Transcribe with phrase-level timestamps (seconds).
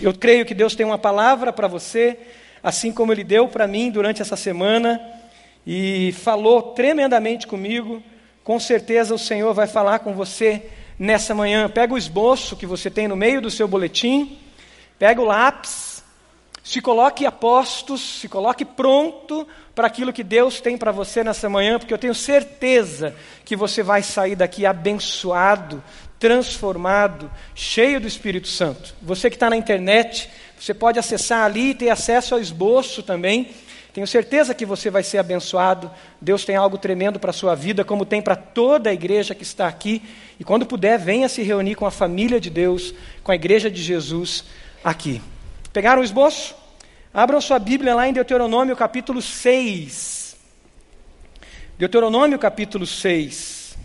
[0.00, 2.16] Eu creio que Deus tem uma palavra para você,
[2.62, 5.00] assim como Ele deu para mim durante essa semana
[5.66, 8.02] e falou tremendamente comigo.
[8.44, 10.62] Com certeza o Senhor vai falar com você
[10.98, 11.68] nessa manhã.
[11.68, 14.38] Pega o esboço que você tem no meio do seu boletim,
[14.98, 15.97] pega o lápis,
[16.68, 21.48] se coloque a postos, se coloque pronto para aquilo que Deus tem para você nessa
[21.48, 25.82] manhã, porque eu tenho certeza que você vai sair daqui abençoado,
[26.18, 28.94] transformado, cheio do Espírito Santo.
[29.00, 30.28] Você que está na internet,
[30.60, 33.48] você pode acessar ali e ter acesso ao esboço também.
[33.94, 35.90] Tenho certeza que você vai ser abençoado.
[36.20, 39.42] Deus tem algo tremendo para a sua vida, como tem para toda a igreja que
[39.42, 40.02] está aqui.
[40.38, 42.92] E quando puder, venha se reunir com a família de Deus,
[43.24, 44.44] com a igreja de Jesus
[44.84, 45.22] aqui.
[45.72, 46.58] Pegaram o esboço?
[47.12, 50.36] Abram sua Bíblia lá em Deuteronômio capítulo 6.
[51.78, 53.76] Deuteronômio capítulo 6.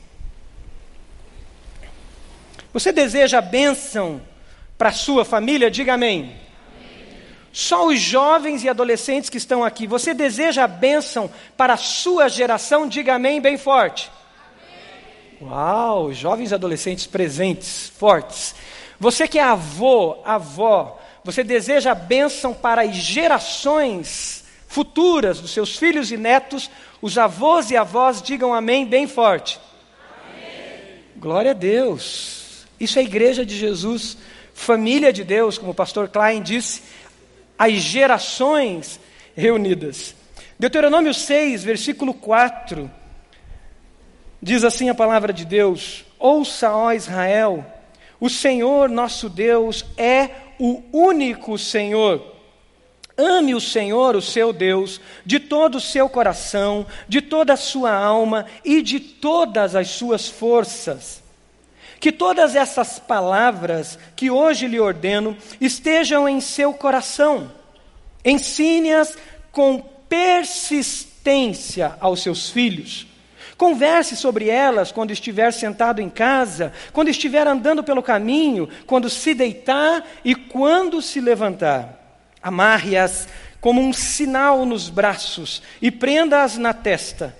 [2.73, 4.22] Você deseja bênção
[4.77, 5.72] para a sua família?
[5.72, 6.36] Diga amém.
[7.52, 9.85] Só os jovens e adolescentes que estão aqui.
[9.85, 12.87] Você deseja bênção para a sua geração?
[12.87, 14.12] Diga amém bem forte.
[15.40, 15.52] Amém.
[15.52, 18.55] Uau, jovens e adolescentes presentes, fortes.
[18.99, 25.77] Você que é avô, avó, você deseja a bênção para as gerações futuras dos seus
[25.77, 26.70] filhos e netos?
[27.02, 29.60] Os avós e avós digam amém bem forte.
[30.21, 30.99] Amém.
[31.15, 32.65] Glória a Deus.
[32.80, 34.18] Isso é a igreja de Jesus,
[34.54, 36.82] família de Deus, como o pastor Klein disse
[37.58, 38.99] as gerações
[39.35, 40.15] reunidas.
[40.60, 42.90] Deuteronômio 6, versículo 4,
[44.41, 47.65] diz assim a palavra de Deus: Ouça, ó Israel,
[48.20, 52.34] o Senhor nosso Deus é o único Senhor.
[53.18, 57.93] Ame o Senhor, o seu Deus, de todo o seu coração, de toda a sua
[57.93, 61.21] alma e de todas as suas forças.
[61.99, 67.51] Que todas essas palavras que hoje lhe ordeno estejam em seu coração.
[68.25, 69.16] Ensine-as
[69.51, 69.79] com
[70.09, 73.12] persistência aos seus filhos.
[73.63, 79.34] Converse sobre elas quando estiver sentado em casa, quando estiver andando pelo caminho, quando se
[79.34, 81.97] deitar e quando se levantar.
[82.41, 83.25] Amarre-as
[83.62, 87.34] como um sinal nos braços e prenda-as na testa.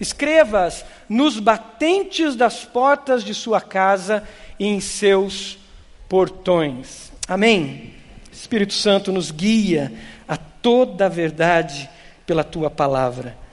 [0.00, 4.24] Escreva-as nos batentes das portas de sua casa
[4.58, 5.60] e em seus
[6.08, 7.12] portões.
[7.28, 7.94] Amém.
[8.32, 9.92] Espírito Santo nos guia
[10.26, 11.88] a toda a verdade
[12.26, 13.46] pela tua palavra.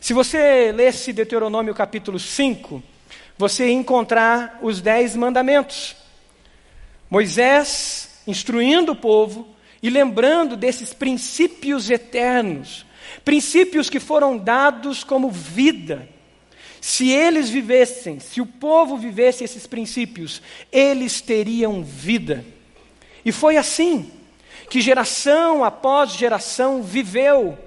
[0.00, 2.82] Se você lesse Deuteronômio capítulo 5,
[3.36, 5.96] você encontrar os dez mandamentos.
[7.10, 9.48] Moisés instruindo o povo
[9.82, 12.84] e lembrando desses princípios eternos,
[13.24, 16.08] princípios que foram dados como vida
[16.80, 22.44] se eles vivessem, se o povo vivesse esses princípios, eles teriam vida.
[23.24, 24.10] E foi assim
[24.70, 27.58] que geração após geração viveu.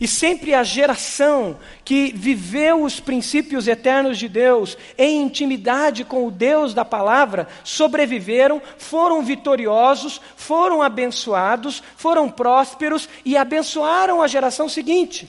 [0.00, 6.30] E sempre a geração que viveu os princípios eternos de Deus em intimidade com o
[6.30, 15.28] Deus da palavra sobreviveram, foram vitoriosos, foram abençoados, foram prósperos e abençoaram a geração seguinte.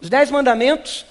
[0.00, 1.04] Os Dez Mandamentos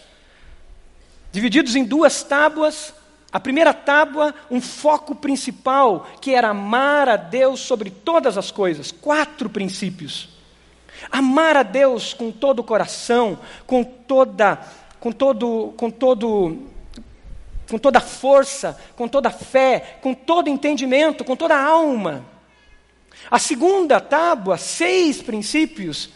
[1.32, 2.94] divididos em duas tábuas.
[3.30, 8.92] A primeira tábua, um foco principal, que era amar a Deus sobre todas as coisas.
[8.92, 10.37] Quatro princípios.
[11.12, 14.60] Amar a Deus com todo o coração, com toda,
[15.00, 16.60] com todo, com todo,
[17.70, 22.26] com toda força, com toda fé, com todo entendimento, com toda alma.
[23.30, 26.10] A segunda tábua, seis princípios,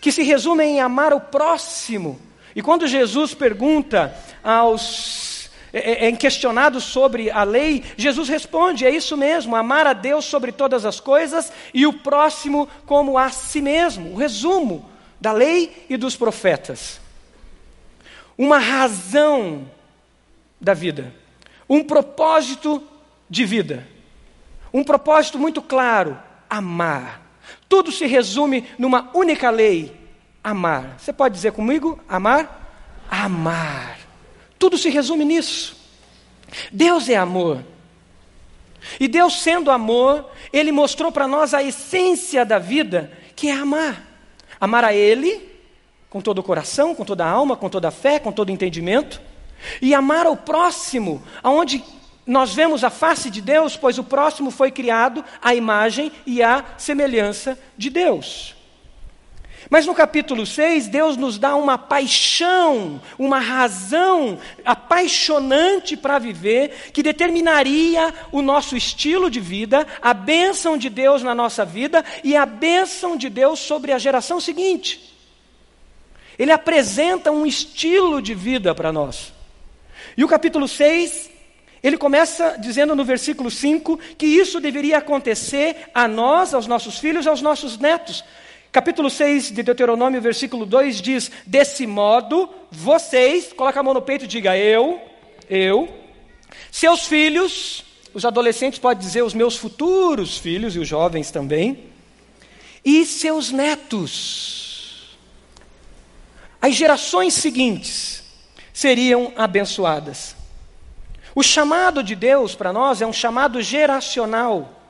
[0.00, 2.18] que se resumem em amar o próximo
[2.54, 5.29] e quando Jesus pergunta aos
[5.72, 10.24] é, é, é questionado sobre a lei, Jesus responde: é isso mesmo, amar a Deus
[10.24, 14.12] sobre todas as coisas e o próximo como a si mesmo.
[14.12, 17.00] O resumo da lei e dos profetas.
[18.36, 19.70] Uma razão
[20.60, 21.14] da vida,
[21.68, 22.82] um propósito
[23.28, 23.86] de vida,
[24.72, 27.22] um propósito muito claro: amar.
[27.68, 29.94] Tudo se resume numa única lei:
[30.42, 30.96] amar.
[30.98, 32.00] Você pode dizer comigo?
[32.08, 32.56] Amar?
[33.08, 33.99] Amar.
[34.60, 35.74] Tudo se resume nisso.
[36.70, 37.64] Deus é amor.
[39.00, 44.06] E Deus, sendo amor, Ele mostrou para nós a essência da vida, que é amar.
[44.60, 45.48] Amar a Ele,
[46.10, 48.52] com todo o coração, com toda a alma, com toda a fé, com todo o
[48.52, 49.18] entendimento.
[49.80, 51.82] E amar ao próximo, aonde
[52.26, 56.66] nós vemos a face de Deus, pois o próximo foi criado à imagem e à
[56.76, 58.59] semelhança de Deus.
[59.70, 67.04] Mas no capítulo 6, Deus nos dá uma paixão, uma razão apaixonante para viver, que
[67.04, 72.44] determinaria o nosso estilo de vida, a bênção de Deus na nossa vida e a
[72.44, 75.14] bênção de Deus sobre a geração seguinte.
[76.36, 79.32] Ele apresenta um estilo de vida para nós.
[80.16, 81.30] E o capítulo 6,
[81.80, 87.28] ele começa dizendo no versículo 5 que isso deveria acontecer a nós, aos nossos filhos,
[87.28, 88.24] aos nossos netos.
[88.72, 94.24] Capítulo 6 de Deuteronômio, versículo 2 diz: Desse modo, vocês, coloca a mão no peito
[94.24, 95.00] e diga: Eu,
[95.48, 95.88] eu,
[96.70, 97.84] seus filhos,
[98.14, 101.86] os adolescentes podem dizer os meus futuros filhos e os jovens também,
[102.84, 105.18] e seus netos.
[106.62, 108.22] As gerações seguintes
[108.72, 110.36] seriam abençoadas.
[111.34, 114.80] O chamado de Deus para nós é um chamado geracional.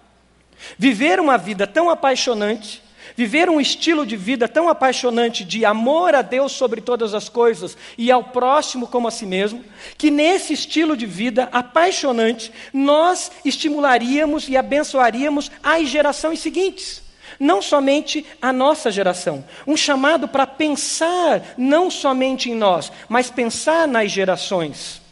[0.76, 2.82] Viver uma vida tão apaixonante
[3.20, 7.76] Viver um estilo de vida tão apaixonante de amor a Deus sobre todas as coisas
[7.98, 9.62] e ao próximo como a si mesmo,
[9.98, 17.02] que nesse estilo de vida apaixonante nós estimularíamos e abençoaríamos as gerações seguintes.
[17.38, 19.44] Não somente a nossa geração.
[19.66, 25.02] Um chamado para pensar não somente em nós, mas pensar nas gerações.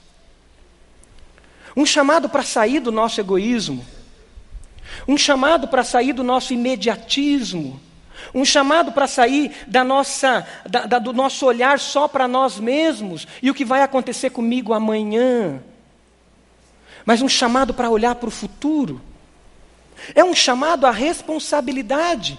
[1.77, 3.85] Um chamado para sair do nosso egoísmo.
[5.07, 7.87] Um chamado para sair do nosso imediatismo
[8.35, 13.27] um chamado para sair da nossa, da, da, do nosso olhar só para nós mesmos
[13.43, 15.61] e o que vai acontecer comigo amanhã.
[17.05, 19.01] Mas um chamado para olhar para o futuro.
[20.15, 22.39] É um chamado à responsabilidade.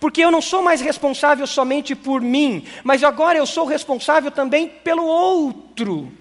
[0.00, 4.68] Porque eu não sou mais responsável somente por mim, mas agora eu sou responsável também
[4.68, 6.12] pelo outro.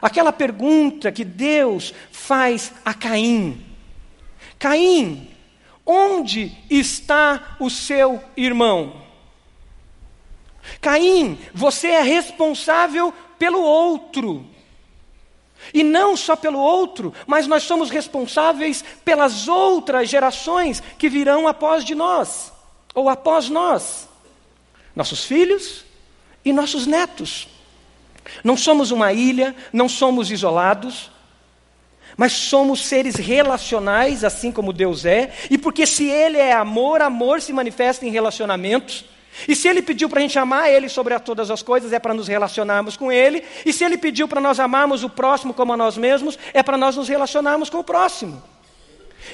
[0.00, 3.64] Aquela pergunta que Deus faz a Caim:
[4.58, 5.28] Caim,
[5.90, 8.92] Onde está o seu irmão?
[10.82, 14.44] Caim, você é responsável pelo outro.
[15.72, 21.82] E não só pelo outro, mas nós somos responsáveis pelas outras gerações que virão após
[21.82, 22.52] de nós,
[22.94, 24.10] ou após nós.
[24.94, 25.86] Nossos filhos
[26.44, 27.48] e nossos netos.
[28.44, 31.10] Não somos uma ilha, não somos isolados,
[32.18, 37.40] mas somos seres relacionais, assim como Deus é, e porque se Ele é amor, amor
[37.40, 39.04] se manifesta em relacionamentos.
[39.46, 42.12] E se Ele pediu para a gente amar Ele sobre todas as coisas, é para
[42.12, 43.44] nos relacionarmos com Ele.
[43.64, 46.76] E se Ele pediu para nós amarmos o próximo como a nós mesmos, é para
[46.76, 48.42] nós nos relacionarmos com o próximo.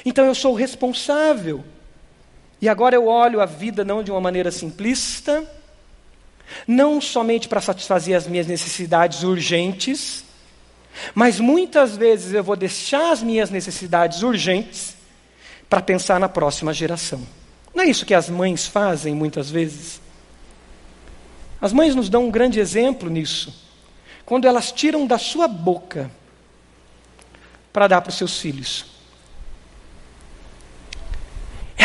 [0.05, 1.63] Então eu sou responsável.
[2.61, 5.43] E agora eu olho a vida não de uma maneira simplista,
[6.67, 10.24] não somente para satisfazer as minhas necessidades urgentes,
[11.13, 14.95] mas muitas vezes eu vou deixar as minhas necessidades urgentes
[15.69, 17.21] para pensar na próxima geração.
[17.73, 20.01] Não é isso que as mães fazem muitas vezes?
[21.59, 23.53] As mães nos dão um grande exemplo nisso.
[24.25, 26.09] Quando elas tiram da sua boca
[27.73, 28.94] para dar para os seus filhos.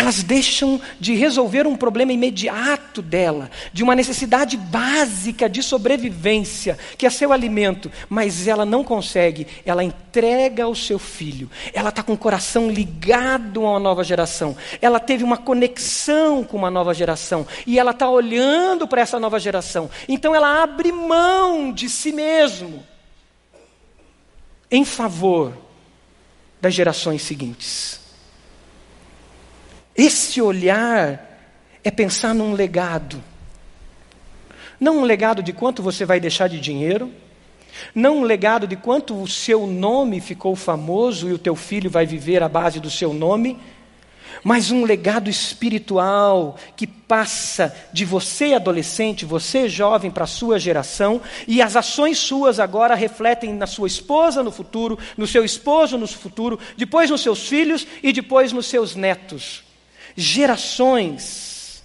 [0.00, 7.04] Elas deixam de resolver um problema imediato dela, de uma necessidade básica de sobrevivência, que
[7.04, 11.50] é seu alimento, mas ela não consegue, ela entrega ao seu filho.
[11.74, 16.56] Ela está com o coração ligado a uma nova geração, ela teve uma conexão com
[16.56, 19.90] uma nova geração, e ela está olhando para essa nova geração.
[20.08, 22.82] Então ela abre mão de si mesmo
[24.70, 25.52] em favor
[26.58, 27.99] das gerações seguintes.
[30.02, 31.28] Esse olhar
[31.84, 33.22] é pensar num legado.
[34.80, 37.12] Não um legado de quanto você vai deixar de dinheiro,
[37.94, 42.06] não um legado de quanto o seu nome ficou famoso e o teu filho vai
[42.06, 43.58] viver à base do seu nome,
[44.42, 51.20] mas um legado espiritual que passa de você adolescente, você jovem para a sua geração,
[51.46, 56.06] e as ações suas agora refletem na sua esposa no futuro, no seu esposo no
[56.06, 59.68] futuro, depois nos seus filhos e depois nos seus netos
[60.16, 61.82] gerações.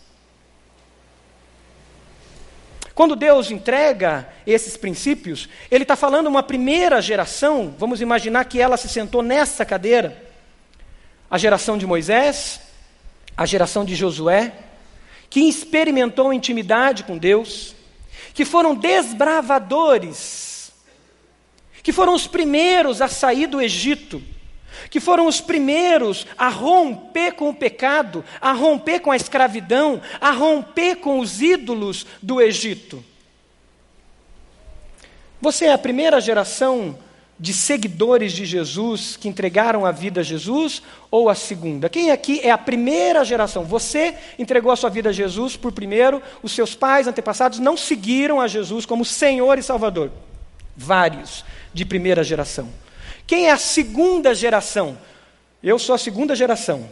[2.94, 8.77] Quando Deus entrega esses princípios, Ele está falando uma primeira geração, vamos imaginar que ela
[8.77, 10.24] se sentou nessa cadeira,
[11.29, 12.62] a geração de Moisés,
[13.36, 14.53] a geração de Josué,
[15.29, 17.75] que experimentou intimidade com Deus,
[18.34, 20.72] que foram desbravadores,
[21.84, 24.24] que foram os primeiros a sair do Egito,
[24.89, 30.32] que foram os primeiros a romper com o pecado, a romper com a escravidão, a
[30.32, 33.04] romper com os ídolos do Egito.
[35.42, 36.98] Você é a primeira geração
[37.38, 41.89] de seguidores de Jesus que entregaram a vida a Jesus ou a segunda?
[41.89, 43.63] Quem aqui é a primeira geração?
[43.65, 48.39] Você entregou a sua vida a Jesus por primeiro, os seus pais antepassados não seguiram
[48.39, 50.12] a Jesus como Senhor e Salvador.
[50.75, 52.85] Vários de primeira geração.
[53.27, 54.98] Quem é a segunda geração?
[55.63, 56.88] Eu sou a segunda geração.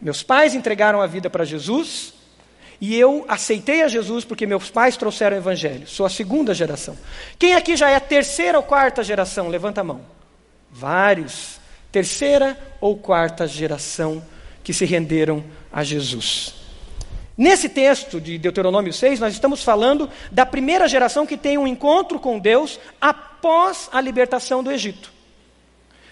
[0.00, 2.14] Meus pais entregaram a vida para Jesus
[2.80, 5.86] e eu aceitei a Jesus porque meus pais trouxeram o Evangelho.
[5.86, 6.96] Sou a segunda geração.
[7.38, 9.48] Quem aqui já é a terceira ou quarta geração?
[9.48, 10.00] Levanta a mão.
[10.70, 11.58] Vários.
[11.92, 14.24] Terceira ou quarta geração
[14.62, 16.54] que se renderam a Jesus.
[17.36, 22.20] Nesse texto de Deuteronômio 6, nós estamos falando da primeira geração que tem um encontro
[22.20, 25.19] com Deus após a libertação do Egito.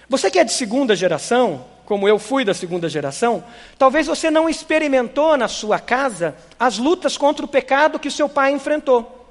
[0.09, 3.45] Você que é de segunda geração, como eu fui da segunda geração,
[3.79, 8.53] talvez você não experimentou na sua casa as lutas contra o pecado que seu pai
[8.53, 9.27] enfrentou.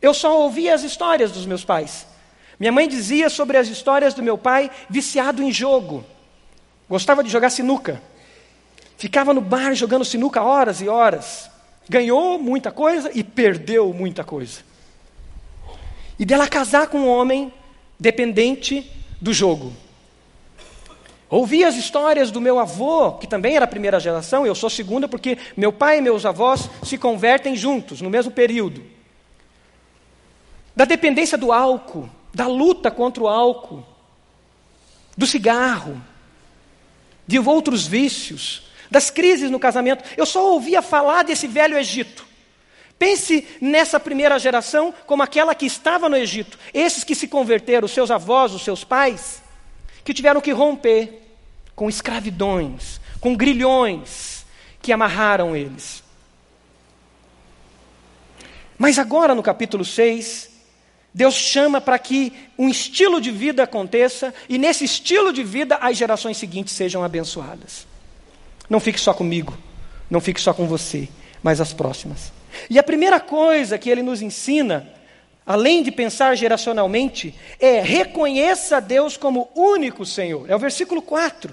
[0.00, 2.06] Eu só ouvia as histórias dos meus pais.
[2.58, 6.04] Minha mãe dizia sobre as histórias do meu pai viciado em jogo.
[6.88, 8.00] Gostava de jogar sinuca.
[8.96, 11.50] Ficava no bar jogando sinuca horas e horas.
[11.88, 14.60] Ganhou muita coisa e perdeu muita coisa.
[16.18, 17.52] E dela casar com um homem
[17.98, 19.72] dependente do jogo.
[21.34, 25.36] Ouvi as histórias do meu avô, que também era primeira geração, eu sou segunda porque
[25.56, 28.84] meu pai e meus avós se convertem juntos, no mesmo período.
[30.76, 33.84] Da dependência do álcool, da luta contra o álcool,
[35.18, 36.00] do cigarro,
[37.26, 40.04] de outros vícios, das crises no casamento.
[40.16, 42.24] Eu só ouvia falar desse velho Egito.
[42.96, 46.56] Pense nessa primeira geração como aquela que estava no Egito.
[46.72, 49.42] Esses que se converteram, seus avós, os seus pais,
[50.04, 51.23] que tiveram que romper
[51.74, 54.46] com escravidões, com grilhões
[54.80, 56.02] que amarraram eles.
[58.78, 60.50] Mas agora, no capítulo 6,
[61.12, 65.96] Deus chama para que um estilo de vida aconteça e nesse estilo de vida as
[65.96, 67.86] gerações seguintes sejam abençoadas.
[68.68, 69.56] Não fique só comigo,
[70.10, 71.08] não fique só com você,
[71.42, 72.32] mas as próximas.
[72.68, 74.92] E a primeira coisa que ele nos ensina
[75.46, 80.50] além de pensar geracionalmente, é reconheça Deus como único Senhor.
[80.50, 81.52] É o versículo 4.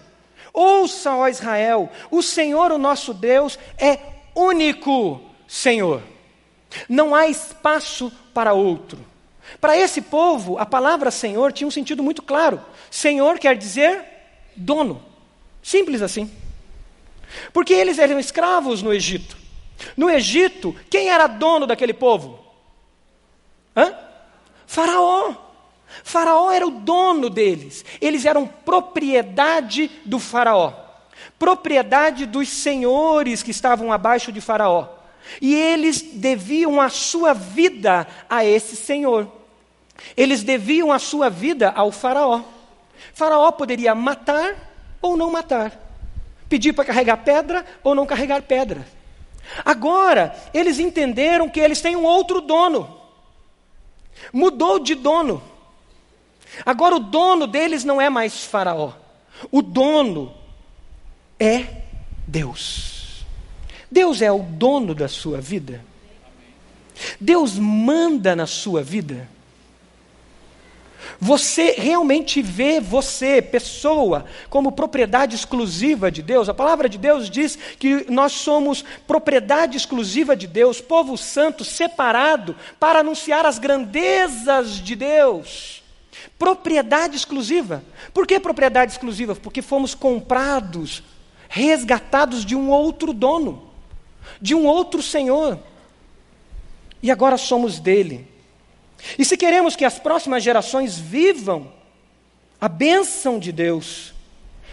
[0.54, 4.00] Ouça, ó Israel, o Senhor, o nosso Deus, é
[4.36, 6.02] único Senhor.
[6.88, 9.00] Não há espaço para outro.
[9.60, 12.62] Para esse povo, a palavra Senhor tinha um sentido muito claro.
[12.90, 14.04] Senhor quer dizer
[14.56, 15.04] dono.
[15.62, 16.32] Simples assim.
[17.54, 19.38] Porque eles eram escravos no Egito.
[19.98, 22.40] No Egito, quem era dono daquele povo?
[23.76, 23.94] Hã?
[24.68, 25.51] Faraó.
[26.04, 27.86] Faraó era o dono deles.
[28.00, 30.74] Eles eram propriedade do Faraó,
[31.38, 34.88] propriedade dos senhores que estavam abaixo de Faraó.
[35.42, 39.32] E eles deviam a sua vida a esse senhor.
[40.18, 42.42] Eles deviam a sua vida ao Faraó.
[43.14, 44.56] Faraó poderia matar
[45.02, 45.72] ou não matar,
[46.48, 48.86] pedir para carregar pedra ou não carregar pedra.
[49.66, 52.98] Agora, eles entenderam que eles têm um outro dono.
[54.32, 55.42] Mudou de dono.
[56.66, 58.94] Agora o dono deles não é mais Faraó.
[59.52, 60.34] O dono
[61.40, 61.66] é
[62.28, 63.26] Deus.
[63.90, 65.84] Deus é o dono da sua vida.
[67.20, 69.28] Deus manda na sua vida.
[71.20, 76.48] Você realmente vê você, pessoa, como propriedade exclusiva de Deus?
[76.48, 82.56] A palavra de Deus diz que nós somos propriedade exclusiva de Deus, povo santo, separado
[82.80, 85.81] para anunciar as grandezas de Deus.
[86.38, 87.84] Propriedade exclusiva.
[88.14, 89.36] Por que propriedade exclusiva?
[89.36, 91.04] Porque fomos comprados,
[91.50, 93.70] resgatados de um outro dono,
[94.42, 95.60] de um outro Senhor.
[97.02, 98.28] E agora somos dele.
[99.18, 101.72] E se queremos que as próximas gerações vivam
[102.60, 104.14] a bênção de Deus,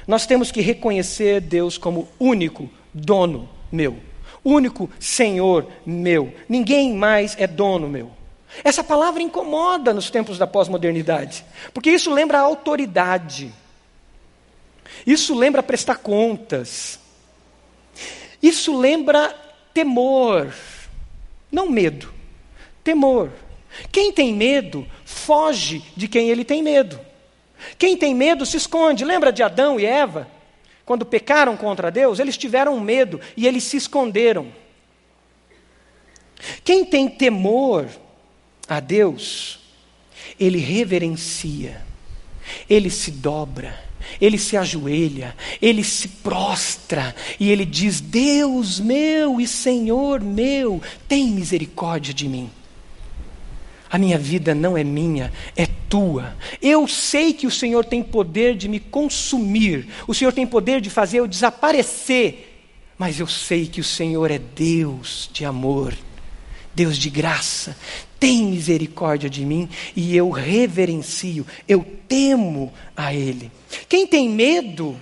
[0.06, 3.98] nós temos que reconhecer Deus como único dono meu,
[4.44, 6.32] único Senhor meu.
[6.48, 8.17] Ninguém mais é dono meu.
[8.64, 13.52] Essa palavra incomoda nos tempos da pós-modernidade, porque isso lembra a autoridade,
[15.06, 16.98] isso lembra prestar contas,
[18.42, 19.34] isso lembra
[19.72, 20.52] temor,
[21.52, 22.12] não medo,
[22.82, 23.30] temor.
[23.92, 26.98] Quem tem medo, foge de quem ele tem medo.
[27.76, 29.04] Quem tem medo se esconde.
[29.04, 30.28] Lembra de Adão e Eva?
[30.84, 34.50] Quando pecaram contra Deus, eles tiveram medo e eles se esconderam.
[36.64, 37.88] Quem tem temor
[38.68, 39.58] a Deus,
[40.38, 41.82] ele reverencia,
[42.68, 43.88] ele se dobra,
[44.20, 51.28] ele se ajoelha, ele se prostra e ele diz: Deus meu e Senhor meu, tem
[51.28, 52.50] misericórdia de mim.
[53.90, 56.36] A minha vida não é minha, é tua.
[56.60, 60.90] Eu sei que o Senhor tem poder de me consumir, o Senhor tem poder de
[60.90, 62.66] fazer eu desaparecer,
[62.98, 65.96] mas eu sei que o Senhor é Deus de amor,
[66.74, 67.76] Deus de graça.
[68.18, 73.50] Tem misericórdia de mim e eu reverencio, eu temo a Ele.
[73.88, 75.00] Quem tem medo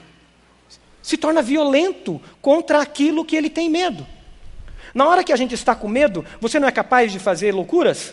[1.07, 4.05] se torna violento contra aquilo que ele tem medo.
[4.93, 8.13] Na hora que a gente está com medo, você não é capaz de fazer loucuras?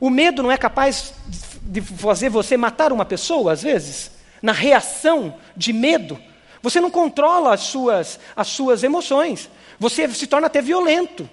[0.00, 1.14] O medo não é capaz
[1.62, 4.10] de fazer você matar uma pessoa, às vezes?
[4.42, 6.18] Na reação de medo.
[6.60, 9.48] Você não controla as suas, as suas emoções.
[9.78, 11.30] Você se torna até violento.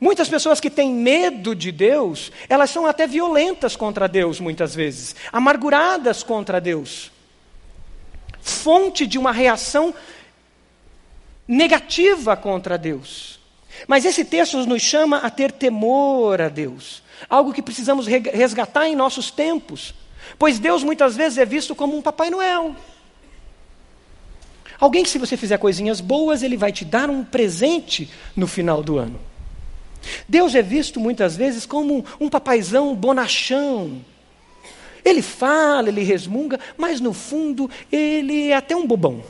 [0.00, 5.14] Muitas pessoas que têm medo de Deus, elas são até violentas contra Deus, muitas vezes,
[5.32, 7.12] amarguradas contra Deus.
[8.40, 9.94] Fonte de uma reação
[11.46, 13.38] negativa contra Deus.
[13.86, 18.96] Mas esse texto nos chama a ter temor a Deus, algo que precisamos resgatar em
[18.96, 19.94] nossos tempos,
[20.38, 22.74] pois Deus muitas vezes é visto como um Papai Noel.
[24.80, 28.82] Alguém que, se você fizer coisinhas boas, ele vai te dar um presente no final
[28.82, 29.20] do ano.
[30.28, 34.00] Deus é visto muitas vezes como um papaizão bonachão.
[35.04, 39.22] Ele fala, ele resmunga, mas no fundo ele é até um bobão.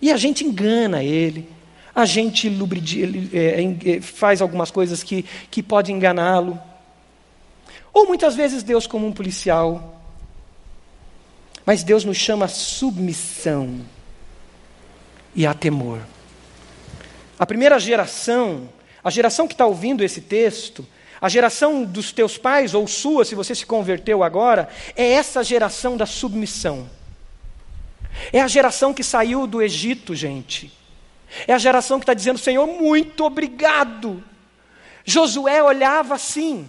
[0.00, 1.48] E a gente engana ele,
[1.94, 2.48] a gente
[3.32, 6.58] é, é, faz algumas coisas que, que podem enganá-lo.
[7.92, 10.02] Ou muitas vezes Deus como um policial.
[11.64, 13.80] Mas Deus nos chama a submissão
[15.34, 16.00] e a temor.
[17.38, 18.68] A primeira geração,
[19.04, 20.86] a geração que está ouvindo esse texto,
[21.20, 25.96] a geração dos teus pais ou sua, se você se converteu agora, é essa geração
[25.96, 26.88] da submissão.
[28.32, 30.72] É a geração que saiu do Egito, gente.
[31.46, 34.22] É a geração que está dizendo: Senhor, muito obrigado.
[35.04, 36.68] Josué olhava assim.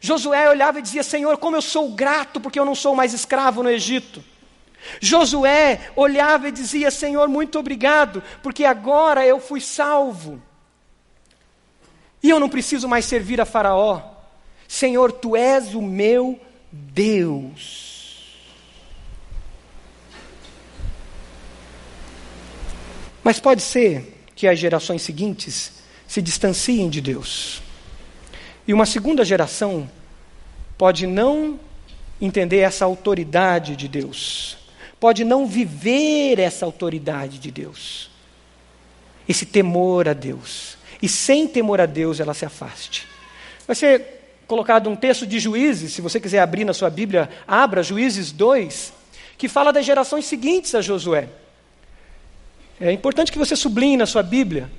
[0.00, 3.62] Josué olhava e dizia: Senhor, como eu sou grato porque eu não sou mais escravo
[3.62, 4.22] no Egito.
[5.00, 10.42] Josué olhava e dizia: Senhor, muito obrigado, porque agora eu fui salvo.
[12.22, 14.00] E eu não preciso mais servir a Faraó.
[14.68, 17.92] Senhor, tu és o meu Deus.
[23.24, 25.72] Mas pode ser que as gerações seguintes
[26.06, 27.62] se distanciem de Deus.
[28.66, 29.88] E uma segunda geração
[30.76, 31.58] pode não
[32.20, 34.56] entender essa autoridade de Deus,
[35.00, 38.10] pode não viver essa autoridade de Deus,
[39.28, 40.76] esse temor a Deus.
[41.02, 43.08] E sem temor a Deus ela se afaste.
[43.66, 47.82] Vai ser colocado um texto de Juízes, se você quiser abrir na sua Bíblia, abra
[47.82, 48.92] Juízes 2,
[49.36, 51.28] que fala das gerações seguintes a Josué.
[52.80, 54.70] É importante que você sublinhe na sua Bíblia.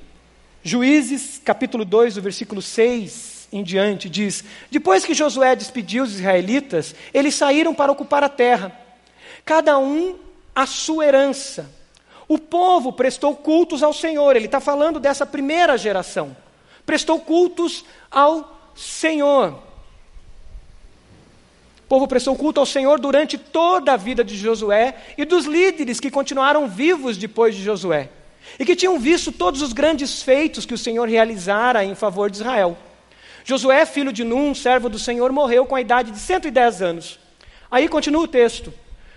[0.62, 6.94] Juízes, capítulo 2, do versículo 6 em diante, diz: Depois que Josué despediu os israelitas,
[7.12, 8.72] eles saíram para ocupar a terra,
[9.44, 10.18] cada um
[10.54, 11.70] a sua herança.
[12.26, 16.36] O povo prestou cultos ao Senhor, ele está falando dessa primeira geração.
[16.86, 19.58] Prestou cultos ao Senhor.
[21.84, 26.00] O povo prestou culto ao Senhor durante toda a vida de Josué e dos líderes
[26.00, 28.08] que continuaram vivos depois de Josué
[28.58, 32.38] e que tinham visto todos os grandes feitos que o Senhor realizara em favor de
[32.38, 32.76] Israel.
[33.44, 37.18] Josué, filho de Num, servo do Senhor, morreu com a idade de 110 anos.
[37.70, 38.72] Aí continua o texto.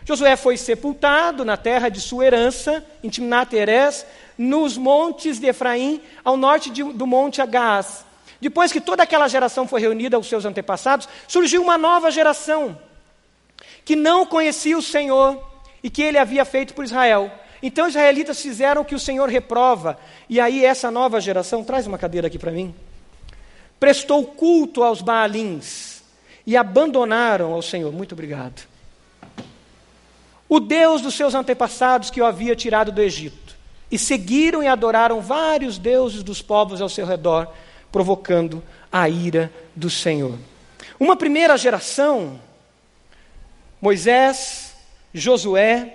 [0.07, 4.05] Josué foi sepultado na terra de sua herança, em Timnat-Erés,
[4.37, 8.05] nos montes de Efraim, ao norte de, do monte Agás.
[8.39, 12.79] Depois que toda aquela geração foi reunida aos seus antepassados, surgiu uma nova geração
[13.83, 15.45] que não conhecia o Senhor
[15.83, 17.29] e que ele havia feito por Israel.
[17.61, 21.85] Então os israelitas fizeram o que o Senhor reprova, e aí essa nova geração, traz
[21.85, 22.73] uma cadeira aqui para mim,
[23.77, 26.01] prestou culto aos Baalins
[26.45, 27.91] e abandonaram ao Senhor.
[27.91, 28.76] Muito obrigado.
[30.49, 33.55] O Deus dos seus antepassados que o havia tirado do Egito.
[33.91, 37.47] E seguiram e adoraram vários deuses dos povos ao seu redor,
[37.91, 40.38] provocando a ira do Senhor.
[40.99, 42.39] Uma primeira geração,
[43.81, 44.75] Moisés,
[45.13, 45.93] Josué,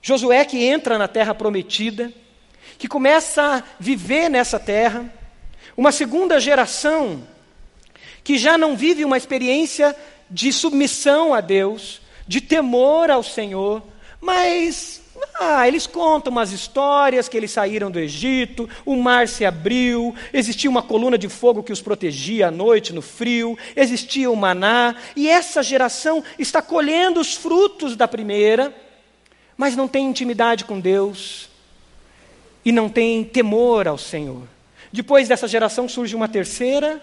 [0.00, 2.12] Josué que entra na terra prometida,
[2.78, 5.10] que começa a viver nessa terra.
[5.76, 7.26] Uma segunda geração,
[8.22, 9.96] que já não vive uma experiência
[10.30, 13.82] de submissão a Deus, de temor ao Senhor,
[14.20, 15.02] mas
[15.38, 20.70] ah, eles contam umas histórias que eles saíram do Egito, o mar se abriu, existia
[20.70, 25.28] uma coluna de fogo que os protegia à noite no frio, existia o maná, e
[25.28, 28.74] essa geração está colhendo os frutos da primeira,
[29.56, 31.48] mas não tem intimidade com Deus
[32.64, 34.42] e não tem temor ao Senhor.
[34.92, 37.00] Depois dessa geração surge uma terceira,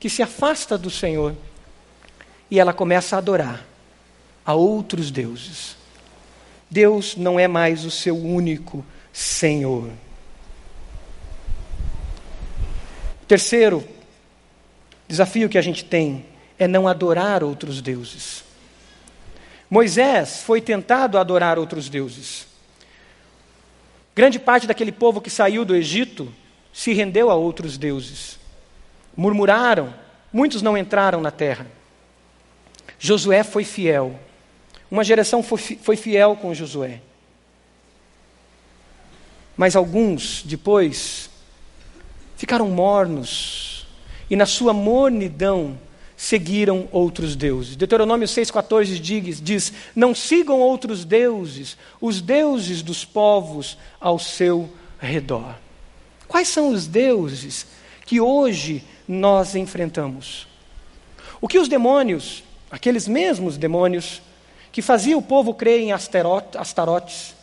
[0.00, 1.34] que se afasta do Senhor
[2.50, 3.71] e ela começa a adorar
[4.44, 5.76] a outros deuses.
[6.70, 9.90] Deus não é mais o seu único Senhor.
[13.28, 13.86] Terceiro
[15.06, 16.24] desafio que a gente tem
[16.58, 18.44] é não adorar outros deuses.
[19.68, 22.46] Moisés foi tentado a adorar outros deuses.
[24.14, 26.32] Grande parte daquele povo que saiu do Egito
[26.72, 28.38] se rendeu a outros deuses.
[29.16, 29.94] Murmuraram,
[30.32, 31.66] muitos não entraram na terra.
[32.98, 34.18] Josué foi fiel.
[34.92, 37.00] Uma geração foi fiel com Josué.
[39.56, 41.30] Mas alguns, depois,
[42.36, 43.86] ficaram mornos
[44.28, 45.78] e, na sua mornidão,
[46.14, 47.74] seguiram outros deuses.
[47.74, 55.54] Deuteronômio 6,14 diz, diz: Não sigam outros deuses, os deuses dos povos ao seu redor.
[56.28, 57.66] Quais são os deuses
[58.04, 60.46] que hoje nós enfrentamos?
[61.40, 64.20] O que os demônios, aqueles mesmos demônios,
[64.72, 67.36] que faziam o povo crer em Astarotes,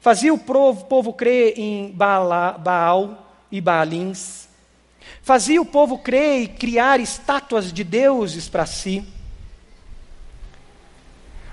[0.00, 4.48] fazia o povo crer em Baal e Baalins,
[5.20, 9.04] fazia o povo crer e criar estátuas de deuses para si.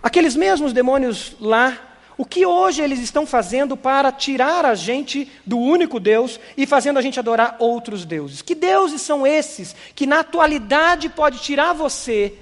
[0.04, 5.58] Aqueles mesmos demônios lá o que hoje eles estão fazendo para tirar a gente do
[5.58, 8.43] único Deus e fazendo a gente adorar outros deuses?
[8.43, 12.36] Que deuses são esses que na atualidade pode tirar você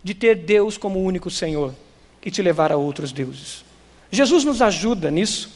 [0.00, 1.74] de ter Deus como único Senhor
[2.24, 3.64] e te levar a outros deuses?
[4.10, 5.50] Jesus nos ajuda nisso.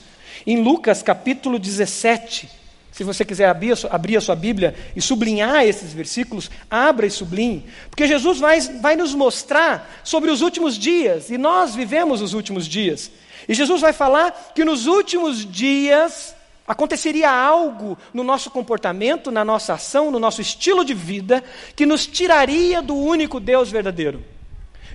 [0.47, 2.49] Em Lucas capítulo 17,
[2.95, 8.07] se você quiser abrir a, sua, Bíblia e sublinhar esses versículos, abra e sublinhe, porque
[8.07, 13.11] Jesus vai, vai nos mostrar sobre os últimos dias, e nós vivemos os últimos dias.
[13.49, 16.37] E Jesus vai falar que nos últimos dias
[16.69, 21.43] aconteceria algo no nosso comportamento, na nossa ação, no nosso estilo de vida,
[21.75, 24.25] que nos tiraria do único Deus verdadeiro.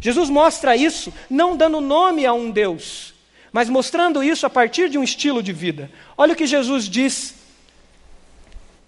[0.01, 3.13] Jesus mostra isso não dando nome a um Deus,
[3.51, 5.91] mas mostrando isso a partir de um estilo de vida.
[6.17, 7.35] Olha o que Jesus diz,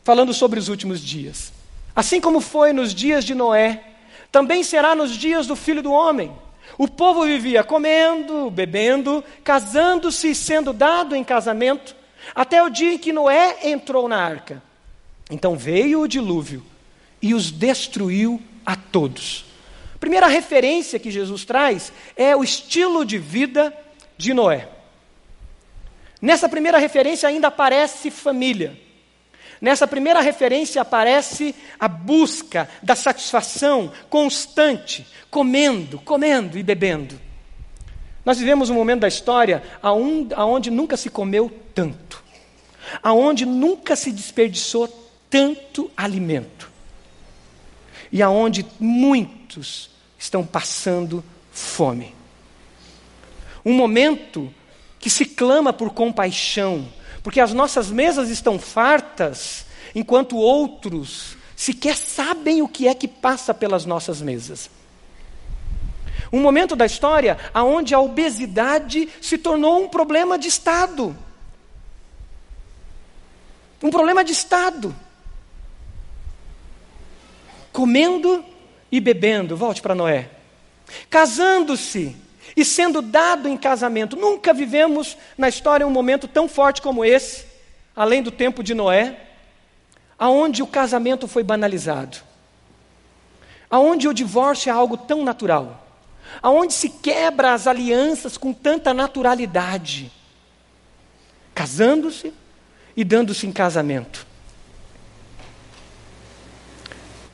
[0.04, 1.52] falando sobre os últimos dias.
[1.95, 3.84] Assim como foi nos dias de Noé,
[4.32, 6.32] também será nos dias do filho do homem.
[6.78, 11.95] O povo vivia comendo, bebendo, casando-se e sendo dado em casamento,
[12.34, 14.63] até o dia em que Noé entrou na arca.
[15.30, 16.63] Então veio o dilúvio
[17.21, 19.51] e os destruiu a todos.
[20.02, 23.72] Primeira referência que Jesus traz é o estilo de vida
[24.18, 24.68] de Noé.
[26.20, 28.76] Nessa primeira referência ainda aparece família.
[29.62, 37.22] Nessa primeira referência aparece a busca da satisfação constante, comendo, comendo e bebendo.
[38.26, 42.24] Nós vivemos um momento da história aonde nunca se comeu tanto,
[43.04, 44.88] aonde nunca se desperdiçou
[45.30, 46.72] tanto alimento,
[48.12, 49.91] e aonde muitos
[50.22, 52.14] estão passando fome.
[53.66, 54.54] Um momento
[55.00, 56.88] que se clama por compaixão,
[57.24, 63.52] porque as nossas mesas estão fartas, enquanto outros sequer sabem o que é que passa
[63.52, 64.70] pelas nossas mesas.
[66.32, 71.18] Um momento da história onde a obesidade se tornou um problema de Estado.
[73.82, 74.96] Um problema de Estado.
[77.72, 78.46] Comendo
[78.92, 80.30] e bebendo, volte para Noé.
[81.10, 82.16] Casando-se
[82.56, 84.16] e sendo dado em casamento.
[84.16, 87.46] Nunca vivemos na história um momento tão forte como esse,
[87.96, 89.18] além do tempo de Noé,
[90.20, 92.18] aonde o casamento foi banalizado.
[93.70, 95.88] Aonde o divórcio é algo tão natural.
[96.42, 100.12] Aonde se quebra as alianças com tanta naturalidade.
[101.56, 102.34] Casando-se
[102.96, 104.28] e dando-se em casamento.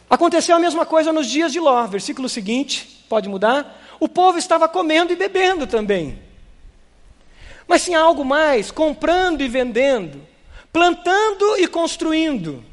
[0.10, 3.84] Aconteceu a mesma coisa nos dias de Ló, versículo seguinte, pode mudar.
[4.00, 6.20] O povo estava comendo e bebendo também.
[7.67, 10.22] Mas tinha algo mais, comprando e vendendo,
[10.72, 12.63] plantando e construindo.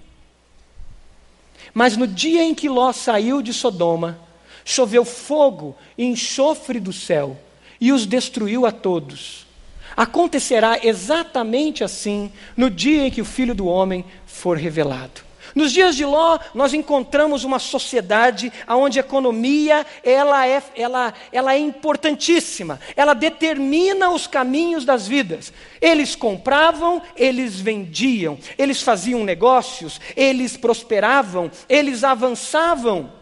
[1.72, 4.20] Mas no dia em que Ló saiu de Sodoma,
[4.64, 7.36] choveu fogo e enxofre do céu
[7.80, 9.44] e os destruiu a todos.
[9.96, 15.23] Acontecerá exatamente assim no dia em que o Filho do Homem for revelado.
[15.54, 21.54] Nos dias de Ló, nós encontramos uma sociedade onde a economia ela é, ela, ela
[21.54, 25.52] é importantíssima, ela determina os caminhos das vidas.
[25.80, 33.12] Eles compravam, eles vendiam, eles faziam negócios, eles prosperavam, eles avançavam.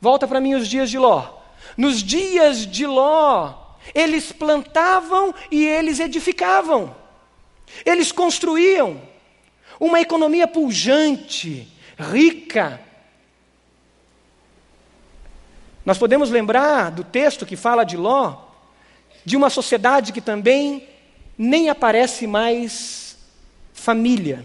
[0.00, 1.40] Volta para mim os dias de Ló.
[1.76, 3.54] Nos dias de Ló,
[3.92, 6.94] eles plantavam e eles edificavam,
[7.84, 9.13] eles construíam
[9.78, 12.80] uma economia pujante, rica.
[15.84, 18.36] Nós podemos lembrar do texto que fala de Ló,
[19.24, 20.88] de uma sociedade que também
[21.36, 23.16] nem aparece mais
[23.72, 24.44] família.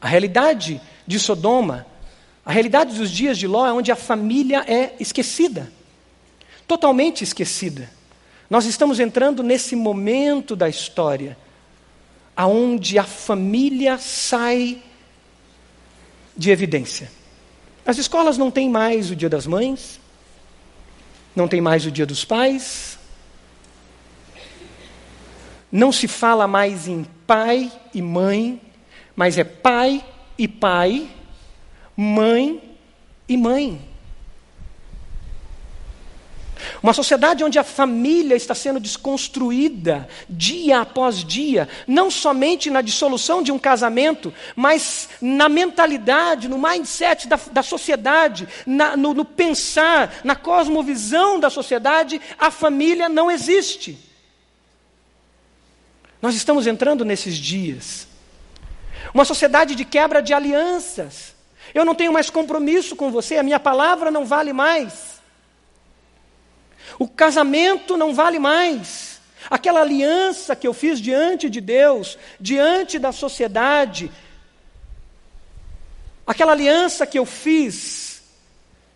[0.00, 1.86] A realidade de Sodoma,
[2.44, 5.70] a realidade dos dias de Ló é onde a família é esquecida,
[6.66, 7.90] totalmente esquecida.
[8.50, 11.36] Nós estamos entrando nesse momento da história
[12.36, 14.82] aonde a família sai
[16.36, 17.10] de evidência.
[17.86, 20.00] As escolas não têm mais o Dia das Mães,
[21.34, 22.98] não tem mais o Dia dos Pais,
[25.70, 28.60] não se fala mais em pai e mãe,
[29.16, 30.04] mas é pai
[30.38, 31.08] e pai,
[31.96, 32.76] mãe
[33.28, 33.93] e mãe.
[36.82, 43.42] Uma sociedade onde a família está sendo desconstruída dia após dia, não somente na dissolução
[43.42, 50.20] de um casamento, mas na mentalidade, no mindset da, da sociedade, na, no, no pensar,
[50.24, 53.98] na cosmovisão da sociedade, a família não existe.
[56.20, 58.08] Nós estamos entrando nesses dias.
[59.12, 61.34] Uma sociedade de quebra de alianças.
[61.74, 65.13] Eu não tenho mais compromisso com você, a minha palavra não vale mais.
[66.98, 69.20] O casamento não vale mais.
[69.50, 74.10] Aquela aliança que eu fiz diante de Deus, diante da sociedade,
[76.26, 78.22] aquela aliança que eu fiz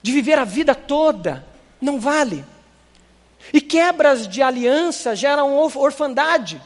[0.03, 1.45] de viver a vida toda,
[1.81, 2.45] não vale.
[3.53, 6.61] E quebras de aliança geram orfandade.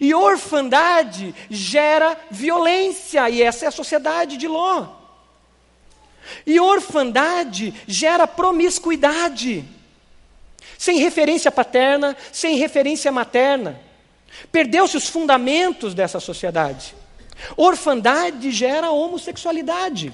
[0.00, 5.01] E orfandade gera violência, e essa é a sociedade de Ló.
[6.46, 9.64] E orfandade gera promiscuidade
[10.82, 13.80] sem referência paterna, sem referência materna.
[14.50, 16.94] Perdeu-se os fundamentos dessa sociedade.
[17.56, 20.12] Orfandade gera homossexualidade.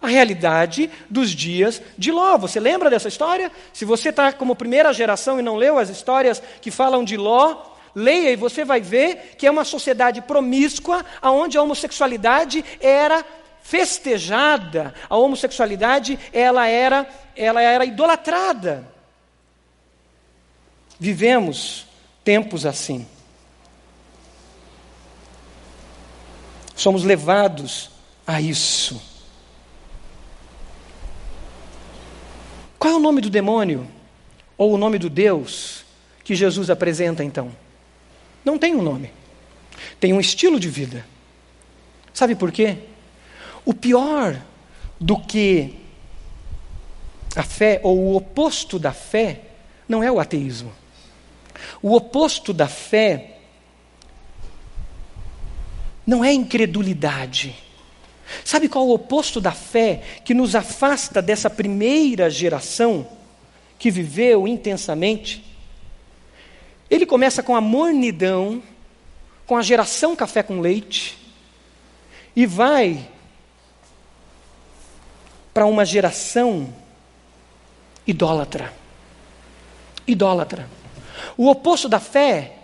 [0.00, 2.38] A realidade dos dias de Ló.
[2.38, 3.50] Você lembra dessa história?
[3.72, 7.56] Se você está como primeira geração e não leu as histórias que falam de Ló,
[7.94, 13.24] leia e você vai ver que é uma sociedade promíscua, onde a homossexualidade era
[13.64, 18.86] festejada, a homossexualidade ela era, ela era idolatrada.
[21.00, 21.86] Vivemos
[22.22, 23.06] tempos assim.
[26.76, 27.90] Somos levados
[28.26, 29.00] a isso.
[32.78, 33.88] Qual é o nome do demônio?
[34.58, 35.86] Ou o nome do Deus
[36.22, 37.50] que Jesus apresenta então?
[38.44, 39.10] Não tem um nome.
[39.98, 41.06] Tem um estilo de vida.
[42.12, 42.76] Sabe por quê?
[43.64, 44.40] O pior
[45.00, 45.76] do que
[47.34, 49.40] a fé, ou o oposto da fé,
[49.88, 50.72] não é o ateísmo.
[51.82, 53.38] O oposto da fé
[56.06, 57.56] não é incredulidade.
[58.44, 63.06] Sabe qual é o oposto da fé que nos afasta dessa primeira geração
[63.78, 65.44] que viveu intensamente?
[66.90, 68.62] Ele começa com a mornidão,
[69.46, 71.18] com a geração café com leite,
[72.36, 73.08] e vai
[75.54, 76.74] para uma geração
[78.04, 78.72] idólatra.
[80.06, 80.68] Idólatra.
[81.36, 82.58] O oposto da fé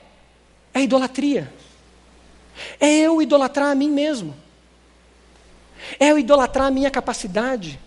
[0.74, 1.53] é a idolatria.
[2.79, 4.37] É eu idolatrar a mim mesmo.
[5.98, 7.79] É eu idolatrar a minha capacidade.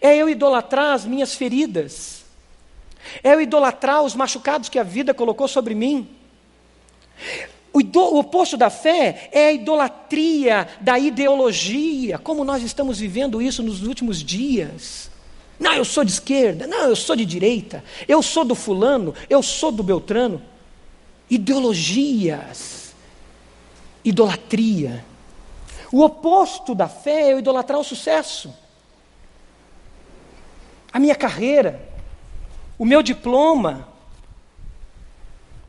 [0.00, 2.24] É eu idolatrar as minhas feridas.
[3.22, 6.08] É eu idolatrar os machucados que a vida colocou sobre mim.
[7.72, 13.82] O, oposto da fé é a idolatria da ideologia, como nós estamos vivendo isso nos
[13.82, 15.10] últimos dias.
[15.58, 16.66] Não, eu sou de esquerda.
[16.66, 17.84] Não, eu sou de direita.
[18.06, 19.14] Eu sou do fulano.
[19.30, 20.42] Eu sou do Beltrano.
[21.30, 22.92] Ideologias.
[24.04, 25.04] Idolatria.
[25.92, 28.52] O oposto da fé é eu idolatrar o sucesso.
[30.92, 31.88] A minha carreira.
[32.76, 33.88] O meu diploma.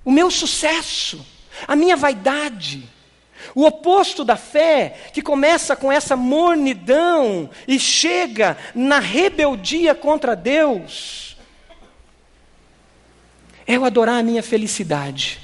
[0.04, 1.24] O meu sucesso.
[1.68, 2.90] A minha vaidade.
[3.54, 11.38] O oposto da fé, que começa com essa mornidão e chega na rebeldia contra Deus,
[13.68, 15.40] é eu adorar a minha felicidade.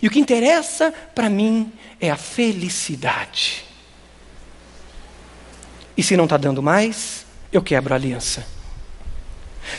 [0.00, 3.64] E o que interessa para mim é a felicidade.
[5.96, 8.61] E se não está dando mais, eu quebro a aliança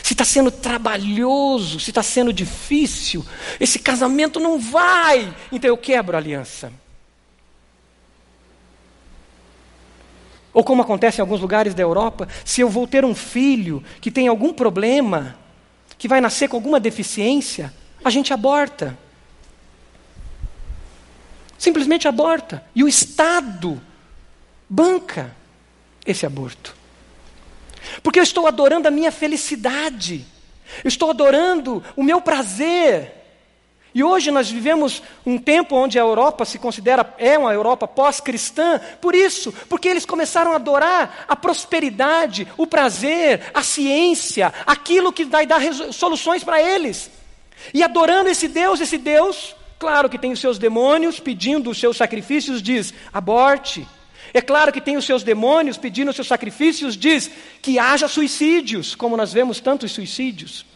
[0.02, 3.24] se está sendo trabalhoso, se está sendo difícil,
[3.60, 6.72] esse casamento não vai, então eu quebro a aliança.
[10.52, 14.10] Ou como acontece em alguns lugares da Europa, se eu vou ter um filho que
[14.10, 15.36] tem algum problema,
[15.98, 18.96] que vai nascer com alguma deficiência, a gente aborta.
[21.58, 22.64] Simplesmente aborta.
[22.74, 23.80] E o Estado
[24.68, 25.34] banca
[26.06, 26.76] esse aborto.
[28.02, 30.24] Porque eu estou adorando a minha felicidade,
[30.82, 33.24] eu estou adorando o meu prazer.
[33.94, 38.80] E hoje nós vivemos um tempo onde a Europa se considera, é uma Europa pós-cristã,
[39.00, 45.24] por isso, porque eles começaram a adorar a prosperidade, o prazer, a ciência, aquilo que
[45.24, 45.60] vai dar
[45.92, 47.08] soluções para eles.
[47.72, 51.96] E adorando esse Deus, esse Deus, claro que tem os seus demônios pedindo os seus
[51.96, 53.86] sacrifícios, diz: aborte.
[54.36, 57.30] É claro que tem os seus demônios pedindo os seus sacrifícios, diz
[57.62, 60.66] que haja suicídios, como nós vemos tantos suicídios.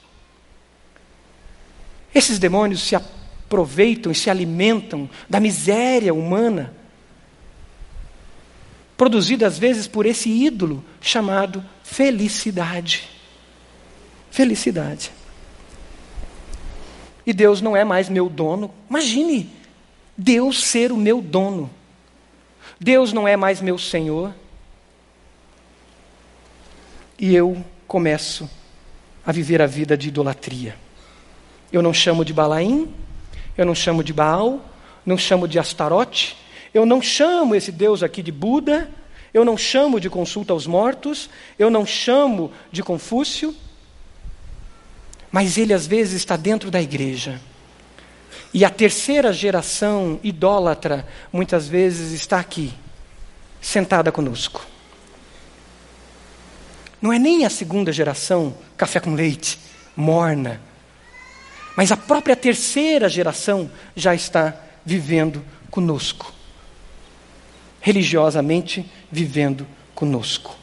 [2.15, 6.73] Esses demônios se aproveitam e se alimentam da miséria humana,
[8.97, 13.09] produzida às vezes por esse ídolo chamado felicidade.
[14.31, 15.11] Felicidade.
[17.27, 18.73] E Deus não é mais meu dono.
[18.89, 19.51] Imagine
[20.17, 21.78] Deus ser o meu dono.
[22.81, 24.35] Deus não é mais meu Senhor.
[27.19, 28.49] E eu começo
[29.27, 30.77] a viver a vida de idolatria.
[31.73, 32.95] Eu não chamo de Balaim,
[33.57, 34.65] eu não chamo de Baal,
[35.05, 36.37] não chamo de Astarote,
[36.73, 38.89] eu não chamo esse Deus aqui de Buda,
[39.35, 43.55] eu não chamo de consulta aos mortos, eu não chamo de Confúcio,
[45.31, 47.41] mas ele às vezes está dentro da igreja.
[48.53, 52.73] E a terceira geração idólatra muitas vezes está aqui,
[53.61, 54.67] sentada conosco.
[57.01, 59.59] Não é nem a segunda geração, café com leite,
[59.95, 60.61] morna,
[61.77, 64.53] mas a própria terceira geração já está
[64.85, 66.35] vivendo conosco.
[67.81, 70.57] Religiosamente vivendo conosco.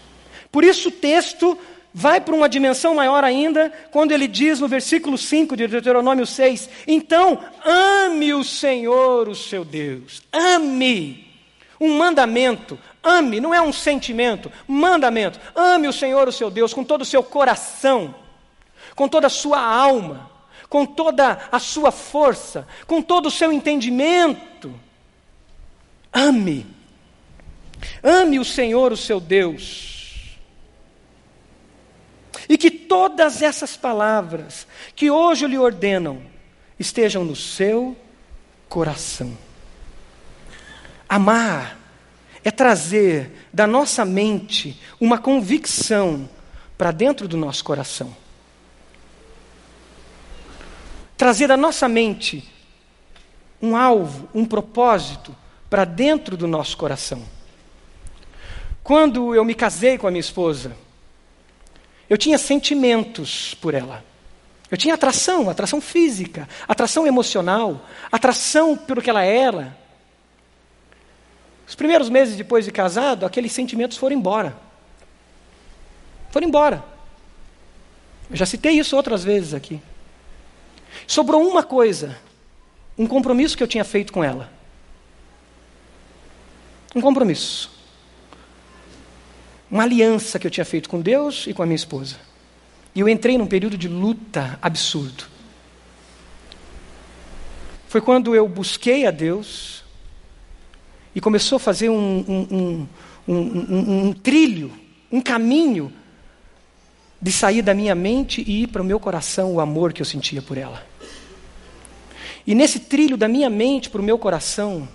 [0.51, 1.57] Por isso o texto
[1.97, 6.69] vai para uma dimensão maior ainda, quando ele diz no versículo 5 de Deuteronômio 6:
[6.85, 11.23] Então, ame o Senhor, o seu Deus, ame.
[11.79, 15.39] Um mandamento, ame, não é um sentimento, mandamento.
[15.55, 18.13] Ame o Senhor, o seu Deus, com todo o seu coração,
[18.93, 20.29] com toda a sua alma,
[20.69, 24.73] com toda a sua força, com todo o seu entendimento.
[26.11, 26.65] Ame.
[28.03, 29.94] Ame o Senhor, o seu Deus.
[32.47, 36.21] E que todas essas palavras que hoje lhe ordenam
[36.79, 37.95] estejam no seu
[38.69, 39.37] coração.
[41.07, 41.77] Amar
[42.43, 46.29] é trazer da nossa mente uma convicção
[46.77, 48.15] para dentro do nosso coração
[51.17, 52.51] trazer da nossa mente
[53.61, 55.35] um alvo, um propósito
[55.69, 57.23] para dentro do nosso coração.
[58.83, 60.75] Quando eu me casei com a minha esposa,
[62.09, 64.03] eu tinha sentimentos por ela.
[64.69, 69.77] Eu tinha atração, atração física, atração emocional, atração pelo que ela era.
[71.67, 74.55] Os primeiros meses depois de casado, aqueles sentimentos foram embora.
[76.31, 76.83] Foram embora.
[78.29, 79.81] Eu já citei isso outras vezes aqui.
[81.07, 82.17] Sobrou uma coisa,
[82.97, 84.51] um compromisso que eu tinha feito com ela.
[86.95, 87.74] Um compromisso.
[89.75, 92.15] Uma aliança que eu tinha feito com Deus e com a minha esposa.
[92.95, 95.25] E eu entrei num período de luta absurdo.
[97.89, 99.83] Foi quando eu busquei a Deus
[101.13, 102.87] e começou a fazer um, um,
[103.27, 104.71] um, um trilho,
[105.11, 105.91] um caminho
[107.21, 110.05] de sair da minha mente e ir para o meu coração o amor que eu
[110.05, 110.87] sentia por ela.
[112.47, 114.87] E nesse trilho da minha mente para o meu coração,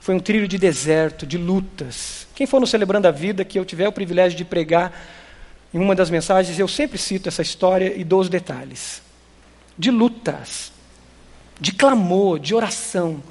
[0.00, 2.26] foi um trilho de deserto, de lutas.
[2.34, 4.92] Quem for no Celebrando a Vida, que eu tiver o privilégio de pregar
[5.72, 9.02] em uma das mensagens, eu sempre cito essa história e dou os detalhes.
[9.78, 10.72] De lutas,
[11.60, 13.22] de clamor, de oração,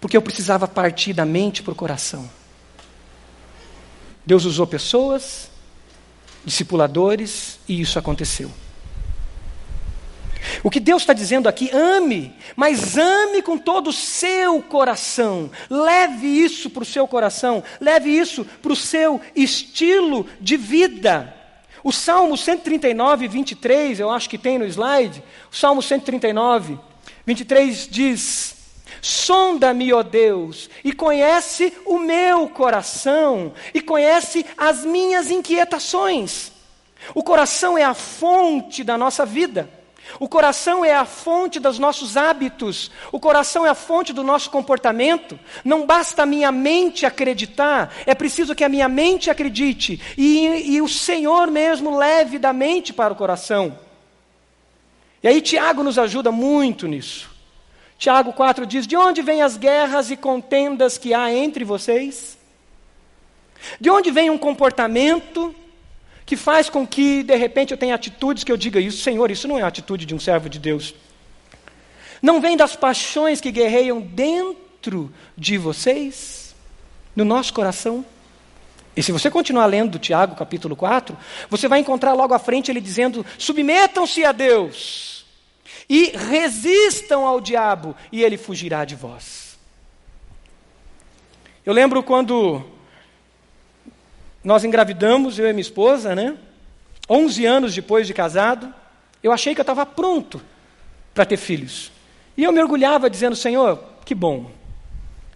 [0.00, 2.30] porque eu precisava partir da mente para o coração.
[4.24, 5.50] Deus usou pessoas,
[6.44, 8.50] discipuladores, e isso aconteceu.
[10.62, 15.50] O que Deus está dizendo aqui, ame, mas ame com todo o seu coração.
[15.68, 21.34] Leve isso para o seu coração, leve isso para o seu estilo de vida.
[21.82, 25.22] O Salmo 139, 23, eu acho que tem no slide.
[25.52, 26.78] O Salmo 139,
[27.26, 28.56] 23 diz:
[29.02, 36.52] Sonda-me, ó Deus, e conhece o meu coração, e conhece as minhas inquietações.
[37.14, 39.68] O coração é a fonte da nossa vida.
[40.20, 44.50] O coração é a fonte dos nossos hábitos, o coração é a fonte do nosso
[44.50, 45.38] comportamento.
[45.64, 50.82] Não basta a minha mente acreditar, é preciso que a minha mente acredite e, e
[50.82, 53.78] o Senhor mesmo leve da mente para o coração.
[55.22, 57.30] E aí Tiago nos ajuda muito nisso.
[57.98, 62.36] Tiago 4 diz: De onde vêm as guerras e contendas que há entre vocês?
[63.80, 65.54] De onde vem um comportamento
[66.26, 69.46] que faz com que, de repente, eu tenha atitudes que eu diga isso, Senhor, isso
[69.46, 70.94] não é a atitude de um servo de Deus.
[72.22, 76.54] Não vem das paixões que guerreiam dentro de vocês,
[77.14, 78.04] no nosso coração?
[78.96, 81.16] E se você continuar lendo Tiago capítulo 4,
[81.50, 85.26] você vai encontrar logo à frente ele dizendo: submetam-se a Deus
[85.88, 89.58] e resistam ao diabo, e ele fugirá de vós.
[91.66, 92.64] Eu lembro quando
[94.44, 96.36] nós engravidamos, eu e minha esposa, né?
[97.08, 98.72] 11 anos depois de casado,
[99.22, 100.40] eu achei que eu estava pronto
[101.14, 101.90] para ter filhos.
[102.36, 104.50] E eu mergulhava dizendo: Senhor, que bom.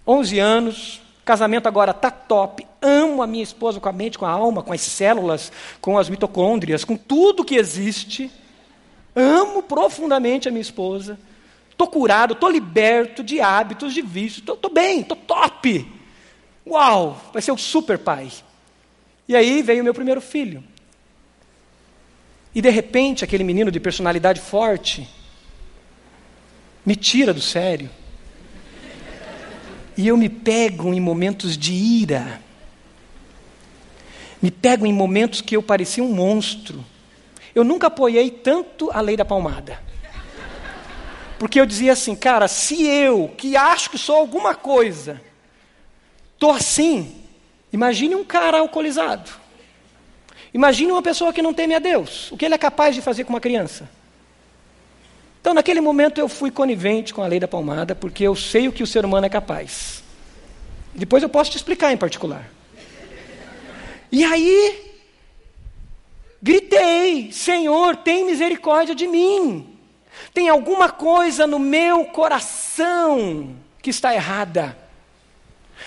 [0.07, 2.67] 11 anos, casamento agora está top.
[2.83, 5.51] Amo a minha esposa com a mente, com a alma, com as células,
[5.81, 8.31] com as mitocôndrias, com tudo que existe.
[9.17, 11.19] Amo profundamente a minha esposa.
[11.71, 14.47] Estou curado, estou liberto de hábitos, de vícios.
[14.47, 15.91] Estou bem, estou top.
[16.67, 18.31] Uau, vai ser o super pai.
[19.29, 20.65] E aí veio o meu primeiro filho.
[22.55, 25.07] E de repente, aquele menino de personalidade forte
[26.85, 27.91] me tira do sério.
[29.97, 32.41] E eu me pego em momentos de ira.
[34.41, 36.83] Me pego em momentos que eu parecia um monstro.
[37.55, 39.79] Eu nunca apoiei tanto a lei da palmada.
[41.39, 45.21] Porque eu dizia assim, cara, se eu, que acho que sou alguma coisa,
[46.35, 47.18] estou assim,
[47.73, 49.31] Imagine um cara alcoolizado.
[50.53, 52.33] Imagine uma pessoa que não teme a Deus.
[52.33, 53.89] O que ele é capaz de fazer com uma criança?
[55.41, 58.73] Então, naquele momento, eu fui conivente com a lei da palmada, porque eu sei o
[58.73, 60.03] que o ser humano é capaz.
[60.95, 62.51] Depois eu posso te explicar em particular.
[64.11, 64.93] E aí,
[66.43, 69.79] gritei: Senhor, tem misericórdia de mim.
[70.35, 74.77] Tem alguma coisa no meu coração que está errada.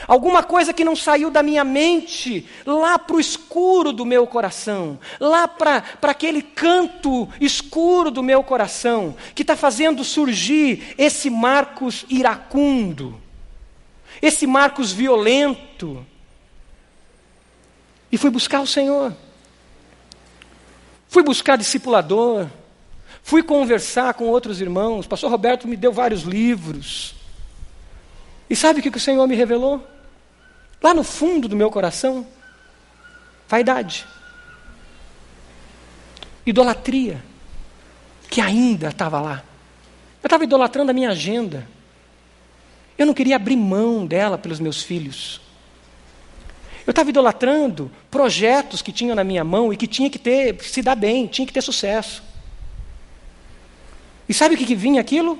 [0.07, 4.99] Alguma coisa que não saiu da minha mente, lá para o escuro do meu coração,
[5.19, 13.21] lá para aquele canto escuro do meu coração, que está fazendo surgir esse Marcos iracundo,
[14.21, 16.05] esse Marcos violento.
[18.11, 19.15] E fui buscar o Senhor,
[21.07, 22.47] fui buscar discipulador,
[23.23, 25.07] fui conversar com outros irmãos.
[25.07, 27.20] Pastor Roberto me deu vários livros.
[28.51, 29.81] E sabe o que o Senhor me revelou?
[30.83, 32.27] Lá no fundo do meu coração,
[33.47, 34.05] vaidade,
[36.45, 37.23] idolatria,
[38.29, 39.41] que ainda estava lá.
[40.21, 41.65] Eu estava idolatrando a minha agenda.
[42.97, 45.39] Eu não queria abrir mão dela pelos meus filhos.
[46.85, 50.81] Eu estava idolatrando projetos que tinham na minha mão e que tinha que ter, se
[50.81, 52.21] dar bem, tinha que ter sucesso.
[54.27, 55.39] E sabe o que, que vinha aquilo?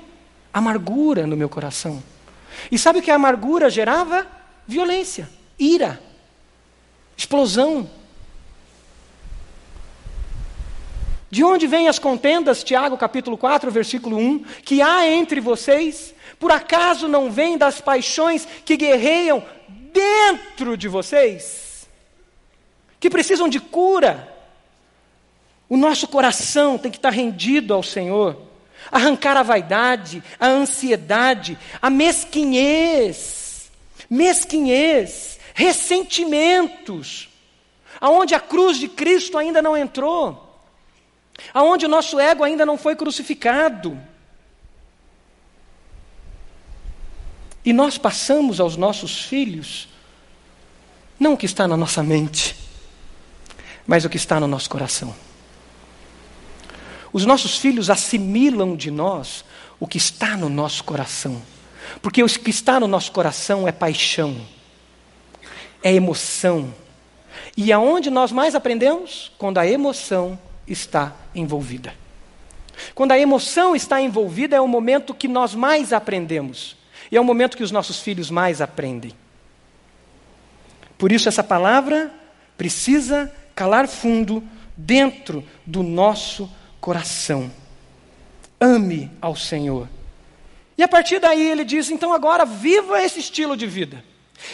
[0.50, 2.02] Amargura no meu coração.
[2.70, 4.26] E sabe o que a amargura gerava?
[4.66, 6.00] Violência, ira,
[7.16, 7.90] explosão.
[11.30, 16.14] De onde vêm as contendas, Tiago capítulo 4, versículo 1, que há entre vocês?
[16.38, 21.88] Por acaso não vêm das paixões que guerreiam dentro de vocês?
[23.00, 24.30] Que precisam de cura?
[25.68, 28.51] O nosso coração tem que estar rendido ao Senhor
[28.90, 33.70] arrancar a vaidade, a ansiedade, a mesquinhez,
[34.08, 37.28] mesquinhez, ressentimentos,
[38.00, 40.60] aonde a cruz de Cristo ainda não entrou,
[41.52, 43.98] aonde o nosso ego ainda não foi crucificado.
[47.64, 49.88] E nós passamos aos nossos filhos
[51.18, 52.56] não o que está na nossa mente,
[53.86, 55.14] mas o que está no nosso coração.
[57.12, 59.44] Os nossos filhos assimilam de nós
[59.78, 61.42] o que está no nosso coração.
[62.00, 64.40] Porque o que está no nosso coração é paixão,
[65.82, 66.72] é emoção.
[67.56, 69.30] E aonde nós mais aprendemos?
[69.36, 71.94] Quando a emoção está envolvida.
[72.94, 76.76] Quando a emoção está envolvida, é o momento que nós mais aprendemos.
[77.10, 79.12] E é o momento que os nossos filhos mais aprendem.
[80.96, 82.10] Por isso, essa palavra
[82.56, 84.42] precisa calar fundo
[84.76, 87.50] dentro do nosso coração coração.
[88.60, 89.88] Ame ao Senhor.
[90.76, 94.04] E a partir daí ele diz: então agora viva esse estilo de vida.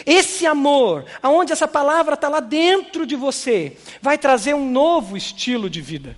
[0.05, 5.67] Esse amor, aonde essa palavra está lá dentro de você, vai trazer um novo estilo
[5.67, 6.15] de vida.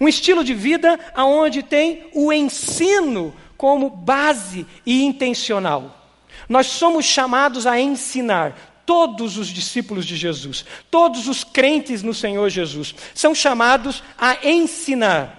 [0.00, 5.98] Um estilo de vida aonde tem o ensino como base e intencional.
[6.48, 12.48] Nós somos chamados a ensinar todos os discípulos de Jesus, todos os crentes no Senhor
[12.50, 15.38] Jesus, são chamados a ensinar.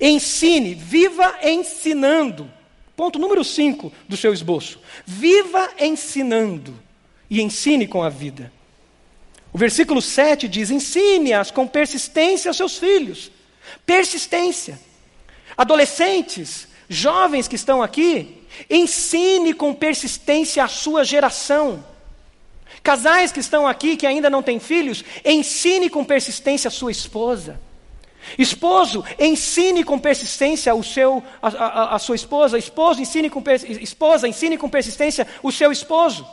[0.00, 2.50] Ensine, viva ensinando.
[2.96, 4.78] Ponto número 5 do seu esboço.
[5.06, 6.78] Viva ensinando
[7.30, 8.52] e ensine com a vida.
[9.52, 13.30] O versículo 7 diz: ensine-as com persistência aos seus filhos.
[13.86, 14.78] Persistência.
[15.56, 21.84] Adolescentes, jovens que estão aqui, ensine com persistência a sua geração.
[22.82, 27.60] Casais que estão aqui, que ainda não têm filhos, ensine com persistência a sua esposa.
[28.38, 32.58] Esposo, ensine com persistência o seu, a, a, a sua esposa.
[32.58, 33.42] Esposo, ensine com,
[33.80, 36.26] esposa, ensine com persistência o seu esposo.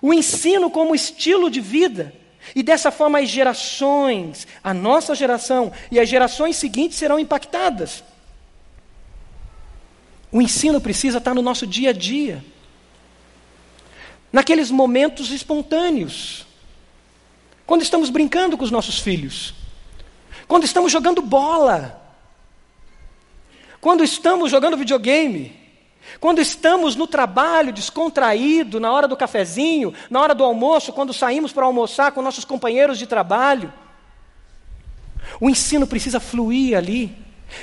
[0.00, 2.14] O ensino como estilo de vida.
[2.54, 8.02] E dessa forma as gerações, a nossa geração e as gerações seguintes serão impactadas.
[10.32, 12.42] O ensino precisa estar no nosso dia a dia.
[14.32, 16.46] Naqueles momentos espontâneos.
[17.66, 19.54] Quando estamos brincando com os nossos filhos.
[20.46, 22.00] Quando estamos jogando bola.
[23.80, 25.58] Quando estamos jogando videogame.
[26.18, 31.52] Quando estamos no trabalho descontraído, na hora do cafezinho, na hora do almoço, quando saímos
[31.52, 33.72] para almoçar com nossos companheiros de trabalho.
[35.40, 37.16] O ensino precisa fluir ali.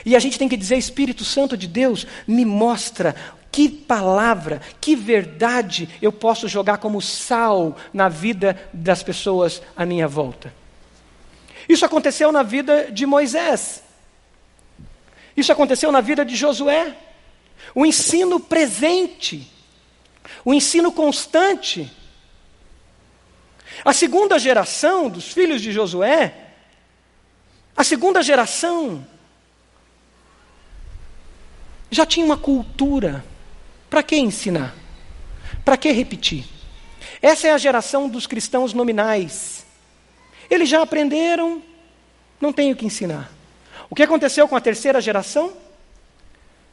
[0.06, 3.16] E a gente tem que dizer: Espírito Santo de Deus, me mostra
[3.58, 10.08] que palavra, que verdade eu posso jogar como sal na vida das pessoas à minha
[10.08, 10.54] volta.
[11.68, 13.82] Isso aconteceu na vida de Moisés.
[15.36, 16.96] Isso aconteceu na vida de Josué
[17.74, 19.52] o ensino presente,
[20.46, 21.92] o ensino constante.
[23.84, 26.52] A segunda geração dos filhos de Josué,
[27.76, 29.04] a segunda geração,
[31.90, 33.26] já tinha uma cultura.
[33.90, 34.76] Para que ensinar?
[35.64, 36.46] Para que repetir?
[37.22, 39.66] Essa é a geração dos cristãos nominais.
[40.50, 41.62] Eles já aprenderam,
[42.40, 43.32] não tenho que ensinar.
[43.90, 45.54] O que aconteceu com a terceira geração?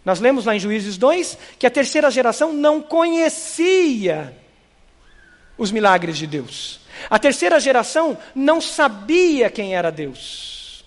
[0.04, 4.36] Nós lemos lá em Juízes 2 que a terceira geração não conhecia
[5.56, 6.80] os milagres de Deus.
[7.08, 10.84] A terceira geração não sabia quem era Deus.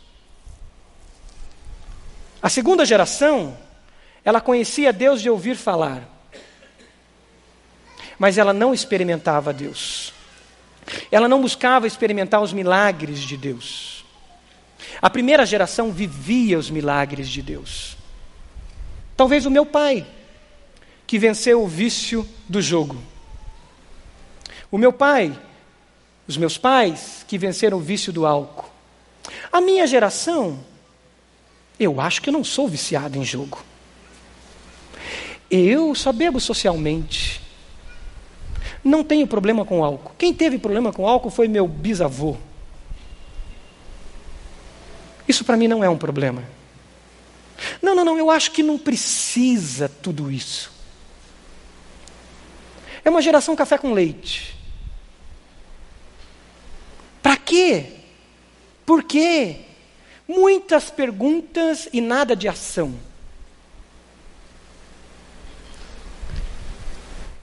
[2.42, 3.58] A segunda geração,
[4.24, 6.08] ela conhecia Deus de ouvir falar,
[8.18, 10.14] mas ela não experimentava Deus.
[11.12, 14.06] Ela não buscava experimentar os milagres de Deus.
[15.02, 17.98] A primeira geração vivia os milagres de Deus.
[19.16, 20.06] Talvez o meu pai,
[21.06, 23.02] que venceu o vício do jogo.
[24.72, 25.38] O meu pai,
[26.28, 28.70] os meus pais, que venceram o vício do álcool.
[29.52, 30.60] A minha geração,
[31.80, 33.64] eu acho que eu não sou viciado em jogo.
[35.50, 37.42] Eu só bebo socialmente.
[38.88, 40.14] Não tenho problema com álcool.
[40.18, 42.38] Quem teve problema com álcool foi meu bisavô.
[45.28, 46.42] Isso para mim não é um problema.
[47.82, 50.72] Não, não, não, eu acho que não precisa tudo isso.
[53.04, 54.56] É uma geração café com leite.
[57.22, 57.88] Para quê?
[58.86, 59.66] Por quê?
[60.26, 62.96] Muitas perguntas e nada de ação.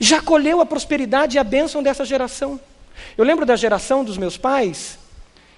[0.05, 2.61] Já colheu a prosperidade e a bênção dessa geração.
[3.17, 4.99] Eu lembro da geração dos meus pais,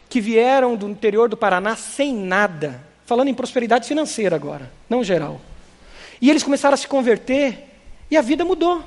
[0.08, 2.80] que vieram do interior do Paraná sem nada.
[3.04, 5.40] Falando em prosperidade financeira agora, não geral.
[6.20, 7.58] E eles começaram a se converter
[8.08, 8.84] e a vida mudou.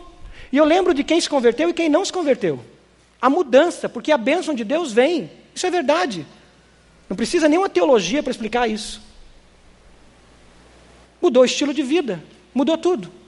[0.50, 2.64] E eu lembro de quem se converteu e quem não se converteu.
[3.22, 5.30] A mudança, porque a bênção de Deus vem.
[5.54, 6.26] Isso é verdade.
[7.10, 9.02] Não precisa nenhuma teologia para explicar isso.
[11.22, 13.19] Mudou o estilo de vida, mudou tudo.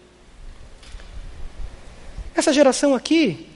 [2.35, 3.47] Essa geração aqui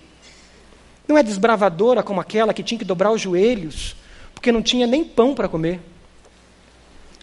[1.07, 3.95] não é desbravadora como aquela que tinha que dobrar os joelhos,
[4.33, 5.79] porque não tinha nem pão para comer.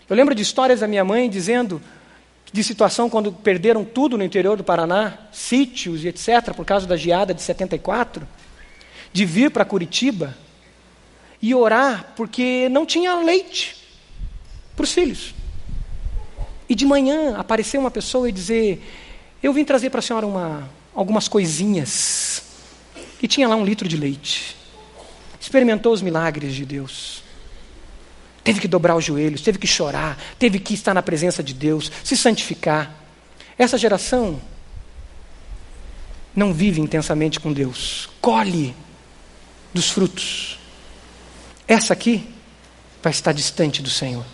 [0.09, 1.81] Eu lembro de histórias da minha mãe dizendo
[2.53, 6.97] de situação quando perderam tudo no interior do Paraná, sítios e etc., por causa da
[6.97, 8.29] geada de 74,
[9.13, 10.37] de vir para Curitiba
[11.41, 13.77] e orar porque não tinha leite
[14.77, 15.35] para os filhos.
[16.69, 18.83] E de manhã aparecer uma pessoa e dizer:
[19.43, 22.43] Eu vim trazer para a senhora uma, algumas coisinhas.
[23.23, 24.57] E tinha lá um litro de leite.
[25.41, 27.23] Experimentou os milagres de Deus.
[28.45, 31.91] Teve que dobrar os joelhos, teve que chorar, teve que estar na presença de Deus,
[32.03, 32.93] se santificar.
[33.57, 34.41] Essa geração
[36.35, 38.75] não vive intensamente com Deus, colhe
[39.73, 40.59] dos frutos.
[41.69, 42.29] Essa aqui
[43.03, 44.25] vai estar distante do Senhor,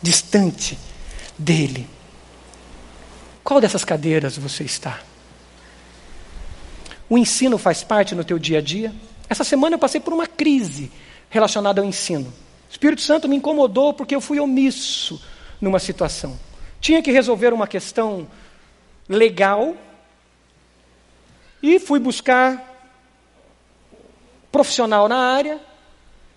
[0.00, 0.78] distante
[1.36, 1.88] dEle.
[3.42, 5.00] Qual dessas cadeiras você está?
[7.08, 8.92] O ensino faz parte no teu dia a dia?
[9.28, 10.90] Essa semana eu passei por uma crise
[11.28, 12.26] relacionada ao ensino.
[12.26, 15.20] O Espírito Santo me incomodou porque eu fui omisso
[15.60, 16.38] numa situação.
[16.80, 18.26] Tinha que resolver uma questão
[19.08, 19.74] legal
[21.62, 22.72] e fui buscar
[24.52, 25.58] profissional na área,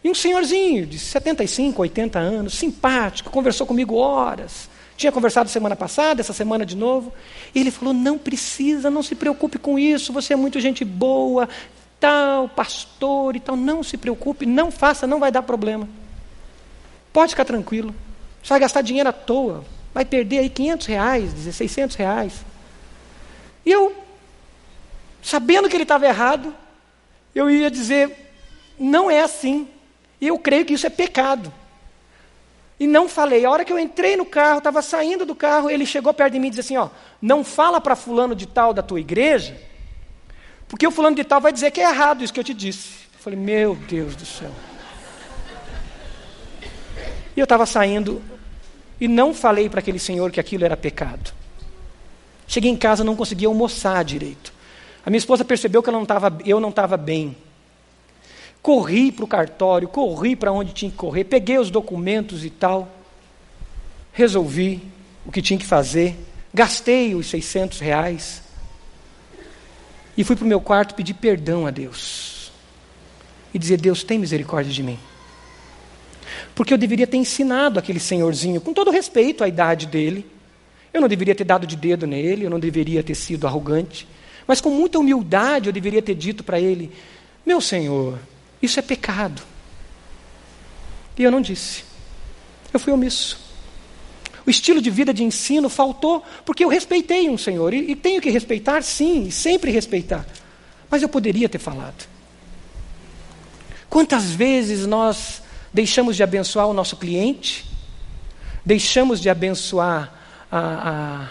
[0.04, 4.70] e um senhorzinho de 75, 80 anos, simpático, conversou comigo horas.
[4.98, 7.14] Tinha conversado semana passada, essa semana de novo.
[7.54, 11.48] E ele falou: não precisa, não se preocupe com isso, você é muito gente boa,
[12.00, 13.56] tal, pastor e tal.
[13.56, 15.88] Não se preocupe, não faça, não vai dar problema.
[17.14, 17.94] Pode ficar tranquilo.
[18.42, 19.64] Você vai gastar dinheiro à toa.
[19.94, 22.34] Vai perder aí 500 reais, 600 reais.
[23.64, 23.96] E eu,
[25.22, 26.56] sabendo que ele estava errado,
[27.36, 28.34] eu ia dizer:
[28.80, 29.68] não é assim.
[30.20, 31.54] E eu creio que isso é pecado.
[32.80, 33.44] E não falei.
[33.44, 36.40] A hora que eu entrei no carro, estava saindo do carro, ele chegou perto de
[36.40, 36.90] mim e disse assim: ó,
[37.22, 39.60] não fala para fulano de tal da tua igreja,
[40.68, 43.08] porque o fulano de tal vai dizer que é errado isso que eu te disse.
[43.16, 44.52] Eu falei, meu Deus do céu.
[47.36, 48.22] E eu estava saindo
[49.00, 51.34] e não falei para aquele senhor que aquilo era pecado.
[52.48, 54.54] Cheguei em casa, não conseguia almoçar direito.
[55.06, 57.38] A minha esposa percebeu que eu não estava bem.
[58.62, 62.92] Corri para o cartório, corri para onde tinha que correr, peguei os documentos e tal,
[64.12, 64.82] resolvi
[65.26, 66.18] o que tinha que fazer,
[66.54, 68.42] gastei os 600 reais
[70.18, 72.52] e fui para o meu quarto pedir perdão a Deus
[73.54, 74.98] e dizer: Deus, tem misericórdia de mim.
[76.56, 80.26] Porque eu deveria ter ensinado aquele senhorzinho, com todo respeito à idade dele,
[80.92, 84.08] eu não deveria ter dado de dedo nele, eu não deveria ter sido arrogante,
[84.48, 86.92] mas com muita humildade eu deveria ter dito para ele:
[87.46, 88.18] Meu senhor,
[88.62, 89.42] isso é pecado.
[91.18, 91.84] E eu não disse.
[92.74, 93.40] Eu fui omisso.
[94.46, 97.74] O estilo de vida de ensino faltou porque eu respeitei um Senhor.
[97.74, 100.26] E, e tenho que respeitar, sim, e sempre respeitar.
[100.90, 102.08] Mas eu poderia ter falado.
[103.90, 105.42] Quantas vezes nós
[105.74, 107.66] deixamos de abençoar o nosso cliente,
[108.66, 110.14] deixamos de abençoar
[110.52, 111.30] a,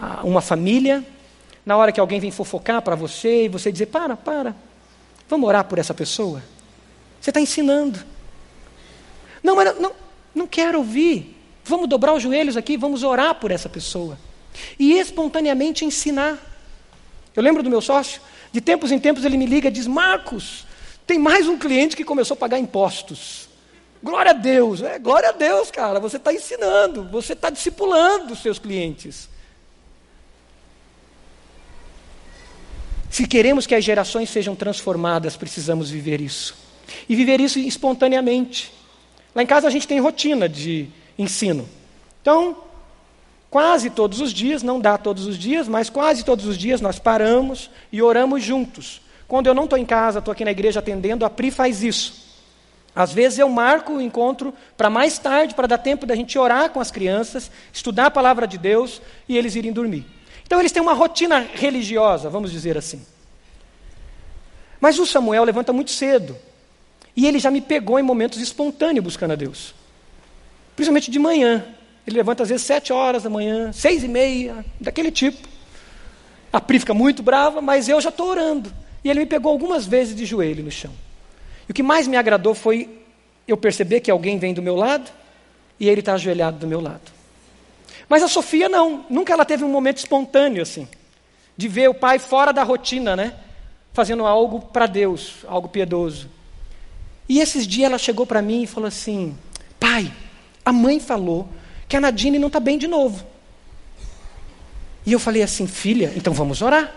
[0.00, 1.04] a, a uma família,
[1.64, 4.54] na hora que alguém vem fofocar para você e você dizer: para, para,
[5.28, 6.42] vamos orar por essa pessoa?
[7.20, 7.98] Você está ensinando.
[9.42, 9.92] Não, mas não,
[10.34, 11.36] não quero ouvir.
[11.64, 14.18] Vamos dobrar os joelhos aqui, vamos orar por essa pessoa.
[14.78, 16.38] E espontaneamente ensinar.
[17.36, 20.66] Eu lembro do meu sócio, de tempos em tempos ele me liga e diz: Marcos,
[21.06, 23.48] tem mais um cliente que começou a pagar impostos.
[24.02, 25.98] Glória a Deus, é, glória a Deus, cara.
[25.98, 29.28] Você está ensinando, você está discipulando os seus clientes.
[33.10, 36.67] Se queremos que as gerações sejam transformadas, precisamos viver isso.
[37.08, 38.72] E viver isso espontaneamente.
[39.34, 41.68] Lá em casa a gente tem rotina de ensino.
[42.22, 42.56] Então,
[43.50, 46.98] quase todos os dias, não dá todos os dias, mas quase todos os dias nós
[46.98, 49.00] paramos e oramos juntos.
[49.26, 52.26] Quando eu não estou em casa, estou aqui na igreja atendendo, a Pri faz isso.
[52.94, 56.70] Às vezes eu marco o encontro para mais tarde, para dar tempo da gente orar
[56.70, 60.04] com as crianças, estudar a palavra de Deus e eles irem dormir.
[60.44, 63.04] Então eles têm uma rotina religiosa, vamos dizer assim.
[64.80, 66.36] Mas o Samuel levanta muito cedo.
[67.18, 69.74] E ele já me pegou em momentos espontâneos buscando a Deus.
[70.76, 71.64] Principalmente de manhã.
[72.06, 75.48] Ele levanta às vezes sete horas da manhã, seis e meia, daquele tipo.
[76.52, 78.72] A Pri fica muito brava, mas eu já estou orando.
[79.02, 80.92] E ele me pegou algumas vezes de joelho no chão.
[81.68, 83.02] E o que mais me agradou foi
[83.48, 85.10] eu perceber que alguém vem do meu lado
[85.80, 87.10] e ele está ajoelhado do meu lado.
[88.08, 90.86] Mas a Sofia não, nunca ela teve um momento espontâneo assim,
[91.56, 93.34] de ver o pai fora da rotina, né?
[93.92, 96.37] Fazendo algo para Deus, algo piedoso.
[97.28, 99.36] E esses dias ela chegou para mim e falou assim:
[99.78, 100.12] Pai,
[100.64, 101.48] a mãe falou
[101.86, 103.24] que a Nadine não está bem de novo.
[105.04, 106.94] E eu falei assim: Filha, então vamos orar.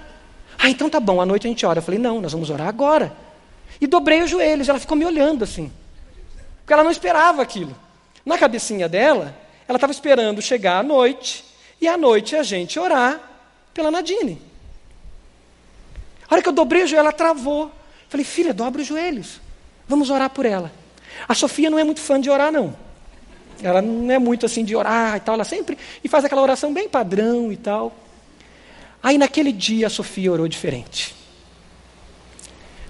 [0.58, 1.80] Ah, então tá bom, à noite a gente ora.
[1.80, 3.16] Eu falei: Não, nós vamos orar agora.
[3.80, 4.70] E dobrei os joelhos.
[4.70, 5.72] Ela ficou me olhando assim,
[6.60, 7.76] porque ela não esperava aquilo.
[8.26, 9.36] Na cabecinha dela,
[9.68, 11.44] ela estava esperando chegar à noite
[11.80, 13.20] e à noite a gente orar
[13.74, 14.42] pela Nadine.
[16.30, 17.72] A hora que eu dobrei o joelho, ela travou.
[18.08, 19.42] Falei, filha, dobra os joelhos.
[19.88, 20.72] Vamos orar por ela.
[21.28, 22.76] A Sofia não é muito fã de orar, não.
[23.62, 26.74] Ela não é muito assim de orar e tal, ela sempre e faz aquela oração
[26.74, 27.96] bem padrão e tal.
[29.04, 31.16] Aí naquele dia a Sofia orou diferente.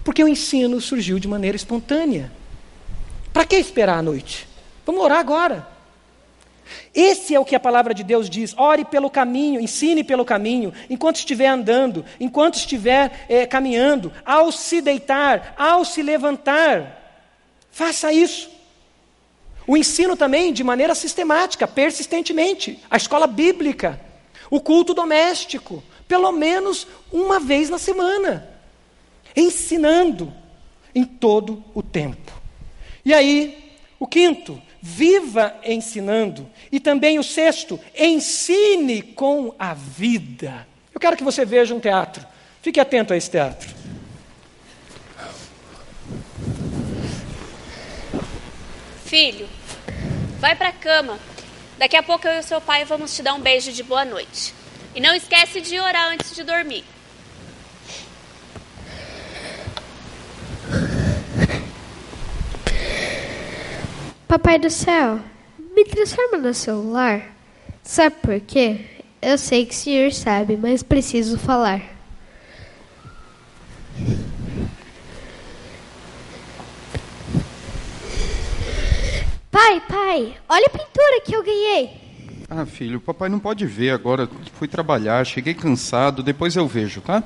[0.03, 2.31] Porque o ensino surgiu de maneira espontânea.
[3.33, 4.47] Para que esperar a noite?
[4.85, 5.67] Vamos orar agora.
[6.93, 8.53] Esse é o que a palavra de Deus diz.
[8.57, 14.81] Ore pelo caminho, ensine pelo caminho, enquanto estiver andando, enquanto estiver é, caminhando, ao se
[14.81, 16.99] deitar, ao se levantar.
[17.71, 18.49] Faça isso.
[19.65, 22.79] O ensino também de maneira sistemática, persistentemente.
[22.89, 23.99] A escola bíblica,
[24.49, 28.49] o culto doméstico, pelo menos uma vez na semana.
[29.35, 30.33] Ensinando
[30.93, 32.33] em todo o tempo.
[33.05, 36.49] E aí, o quinto, viva ensinando.
[36.71, 40.67] E também o sexto, ensine com a vida.
[40.93, 42.25] Eu quero que você veja um teatro.
[42.61, 43.69] Fique atento a esse teatro.
[49.05, 49.47] Filho,
[50.39, 51.19] vai para a cama.
[51.77, 54.05] Daqui a pouco eu e o seu pai vamos te dar um beijo de boa
[54.05, 54.53] noite.
[54.95, 56.83] E não esquece de orar antes de dormir.
[64.31, 65.19] Papai do céu,
[65.75, 67.35] me transforma no celular.
[67.83, 68.85] Sabe por quê?
[69.21, 71.81] Eu sei que o senhor sabe, mas preciso falar.
[79.51, 81.89] Pai, pai, olha a pintura que eu ganhei.
[82.49, 84.29] Ah, filho, o papai não pode ver agora.
[84.53, 87.21] Fui trabalhar, cheguei cansado, depois eu vejo, tá?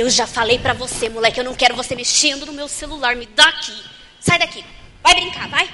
[0.00, 3.14] Eu já falei pra você, moleque, eu não quero você mexendo no meu celular.
[3.14, 3.84] Me dá aqui.
[4.18, 4.64] Sai daqui.
[5.02, 5.68] Vai brincar, vai.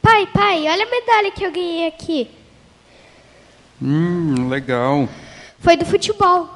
[0.00, 2.30] Pai, pai, olha a medalha que eu ganhei aqui.
[3.82, 5.08] Hum, legal.
[5.58, 6.48] Foi do futebol.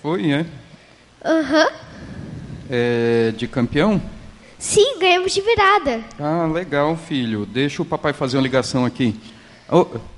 [0.00, 0.46] Foi, é?
[1.22, 1.70] Aham.
[2.70, 4.00] É de campeão?
[4.58, 6.02] Sim, ganhamos de virada.
[6.18, 7.44] Ah, legal, filho.
[7.44, 9.14] Deixa o papai fazer uma ligação aqui.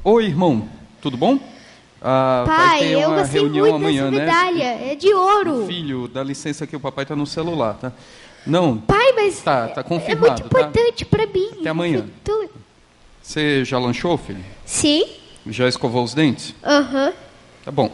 [0.05, 0.69] Oi, irmão.
[1.01, 1.39] Tudo bom?
[2.03, 4.27] Ah, vai pai, ter eu uma gostei reunião muito amanhã, dessa né?
[4.27, 4.93] medalha.
[4.93, 5.67] É de ouro.
[5.67, 7.93] Filho, dá licença que o papai tá no celular, tá?
[8.47, 10.47] Não, Pai, mas Tá, tá é confirmado, muito tá?
[10.47, 11.49] importante pra mim.
[11.61, 12.07] Até amanhã.
[12.23, 12.49] Então-
[13.23, 14.45] você já lanchou, filho?
[14.65, 15.05] Sim,
[15.49, 16.55] Já escovou os dentes?
[16.65, 17.13] aham.
[17.65, 17.91] Tá bom.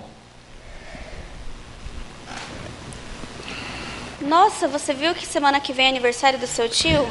[4.21, 7.07] Nossa, você viu que semana que vem é aniversário do seu tio?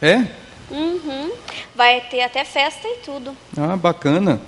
[0.00, 0.26] É?
[0.72, 1.30] Uhum.
[1.74, 3.36] Vai ter até festa e tudo.
[3.56, 4.40] Ah, bacana.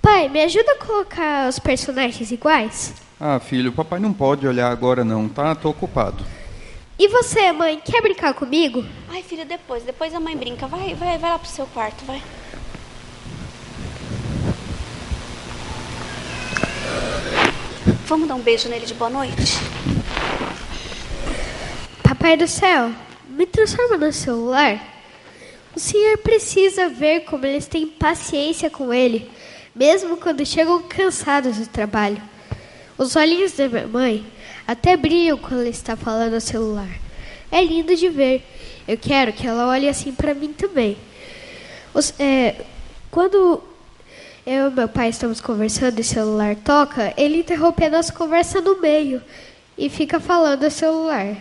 [0.00, 2.94] Pai, me ajuda a colocar os personagens iguais?
[3.20, 5.54] Ah, filho, o papai não pode olhar agora não, tá?
[5.54, 6.24] Tô ocupado.
[6.98, 8.84] E você, mãe, quer brincar comigo?
[9.08, 9.82] Ai, filho, depois.
[9.82, 10.66] Depois a mãe brinca.
[10.66, 12.22] Vai, vai, vai lá pro seu quarto, vai.
[18.06, 19.58] Vamos dar um beijo nele de boa noite?
[22.18, 22.92] Papai do céu,
[23.28, 24.82] me transforma no celular.
[25.74, 29.30] O senhor precisa ver como eles têm paciência com ele,
[29.74, 32.20] mesmo quando chegam cansados do trabalho.
[32.96, 34.26] Os olhinhos da minha mãe
[34.66, 36.88] até brilham quando ela está falando no celular.
[37.52, 38.42] É lindo de ver.
[38.88, 40.96] Eu quero que ela olhe assim para mim também.
[41.92, 42.54] Os- é,
[43.10, 43.62] quando
[44.46, 48.62] eu e meu pai estamos conversando e o celular toca, ele interrompe a nossa conversa
[48.62, 49.22] no meio
[49.76, 51.36] e fica falando no celular.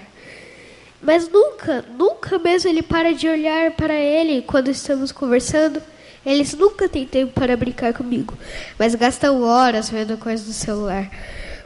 [1.06, 5.80] Mas nunca, nunca mesmo ele para de olhar para ele quando estamos conversando.
[6.26, 8.34] Eles nunca têm tempo para brincar comigo,
[8.80, 11.08] mas gastam horas vendo coisas no celular.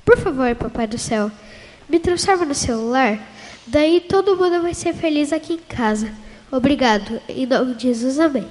[0.04, 1.32] Por favor, papai do céu,
[1.88, 3.18] me transforma no celular.
[3.66, 6.12] Daí todo mundo vai ser feliz aqui em casa.
[6.52, 7.22] Obrigado.
[7.30, 8.46] Em nome de Jesus, amém.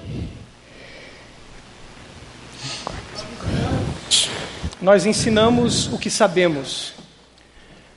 [4.81, 6.95] Nós ensinamos o que sabemos,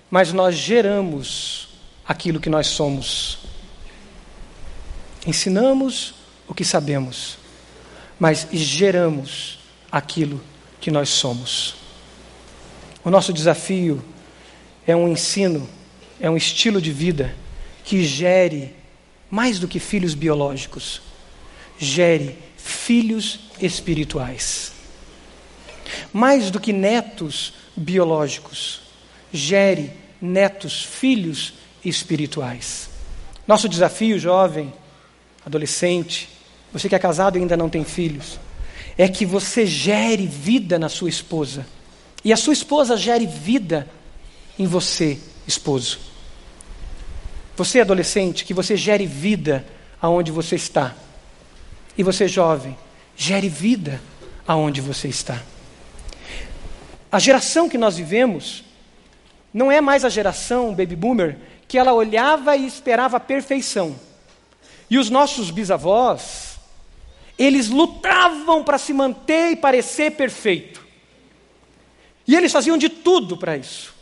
[0.09, 1.70] mas nós geramos
[2.07, 3.39] aquilo que nós somos.
[5.25, 6.13] Ensinamos
[6.47, 7.37] o que sabemos,
[8.19, 9.59] mas geramos
[9.91, 10.41] aquilo
[10.79, 11.75] que nós somos.
[13.03, 14.03] O nosso desafio
[14.85, 15.69] é um ensino,
[16.19, 17.35] é um estilo de vida
[17.83, 18.75] que gere
[19.29, 21.01] mais do que filhos biológicos,
[21.77, 24.73] gere filhos espirituais
[26.13, 28.81] mais do que netos biológicos,
[29.31, 29.91] gere
[30.21, 32.89] netos, filhos espirituais.
[33.47, 34.73] Nosso desafio, jovem,
[35.45, 36.29] adolescente,
[36.71, 38.39] você que é casado e ainda não tem filhos,
[38.97, 41.65] é que você gere vida na sua esposa
[42.23, 43.87] e a sua esposa gere vida
[44.57, 45.17] em você,
[45.47, 45.99] esposo.
[47.57, 49.65] Você, adolescente, que você gere vida
[50.01, 50.95] aonde você está.
[51.97, 52.77] E você, jovem,
[53.15, 54.01] gere vida
[54.47, 55.41] aonde você está.
[57.11, 58.63] A geração que nós vivemos
[59.53, 61.37] não é mais a geração baby boomer
[61.71, 63.97] que ela olhava e esperava a perfeição.
[64.89, 66.59] E os nossos bisavós,
[67.39, 70.85] eles lutavam para se manter e parecer perfeito.
[72.27, 73.95] E eles faziam de tudo para isso.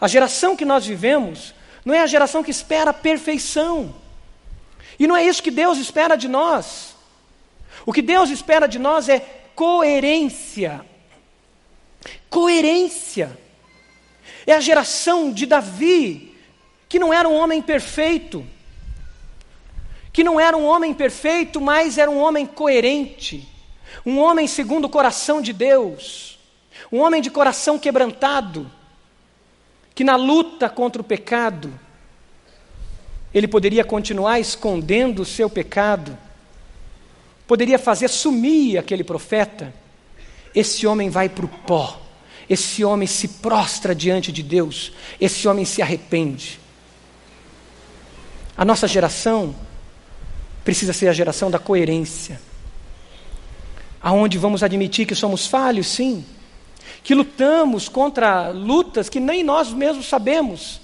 [0.00, 1.54] A geração que nós vivemos
[1.84, 3.94] não é a geração que espera a perfeição.
[4.98, 6.96] E não é isso que Deus espera de nós.
[7.86, 9.20] O que Deus espera de nós é
[9.54, 10.84] coerência.
[12.28, 13.38] Coerência.
[14.46, 16.34] É a geração de Davi,
[16.88, 18.44] que não era um homem perfeito,
[20.12, 23.48] que não era um homem perfeito, mas era um homem coerente.
[24.04, 26.38] um homem segundo o coração de Deus,
[26.90, 28.70] um homem de coração quebrantado,
[29.94, 31.72] que na luta contra o pecado,
[33.32, 36.16] ele poderia continuar escondendo o seu pecado,
[37.46, 39.72] poderia fazer sumir aquele profeta.
[40.54, 42.00] Esse homem vai para o pó,
[42.48, 46.60] esse homem se prostra diante de Deus, esse homem se arrepende.
[48.56, 49.54] A nossa geração
[50.64, 52.40] precisa ser a geração da coerência,
[54.00, 56.24] aonde vamos admitir que somos falhos, sim,
[57.02, 60.80] que lutamos contra lutas que nem nós mesmos sabemos,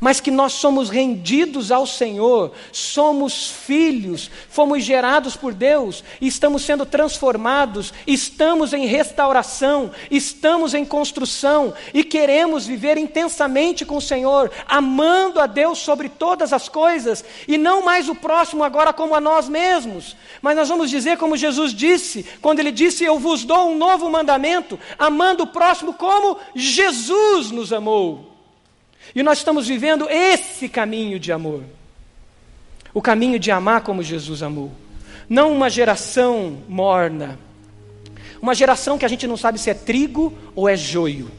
[0.00, 6.84] mas que nós somos rendidos ao Senhor, somos filhos, fomos gerados por Deus, estamos sendo
[6.84, 15.40] transformados, estamos em restauração, estamos em construção e queremos viver intensamente com o Senhor, amando
[15.40, 19.48] a Deus sobre todas as coisas e não mais o próximo agora como a nós
[19.48, 23.76] mesmos, mas nós vamos dizer como Jesus disse, quando ele disse: Eu vos dou um
[23.76, 28.33] novo mandamento, amando o próximo como Jesus nos amou.
[29.12, 31.62] E nós estamos vivendo esse caminho de amor.
[32.92, 34.70] O caminho de amar como Jesus amou.
[35.28, 37.38] Não uma geração morna.
[38.40, 41.30] Uma geração que a gente não sabe se é trigo ou é joio.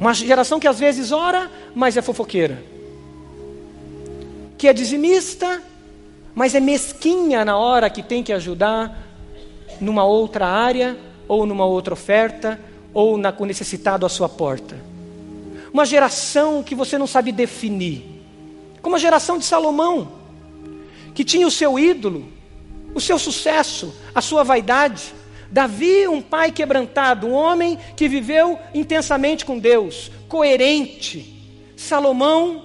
[0.00, 2.62] Uma geração que às vezes ora, mas é fofoqueira.
[4.56, 5.62] Que é dizimista,
[6.34, 9.04] mas é mesquinha na hora que tem que ajudar
[9.80, 10.96] numa outra área,
[11.28, 12.58] ou numa outra oferta,
[12.94, 14.85] ou na, com necessitado à sua porta
[15.76, 18.02] uma geração que você não sabe definir,
[18.80, 20.10] como a geração de Salomão,
[21.14, 22.32] que tinha o seu ídolo,
[22.94, 25.12] o seu sucesso, a sua vaidade.
[25.50, 31.44] Davi, um pai quebrantado, um homem que viveu intensamente com Deus, coerente.
[31.76, 32.64] Salomão,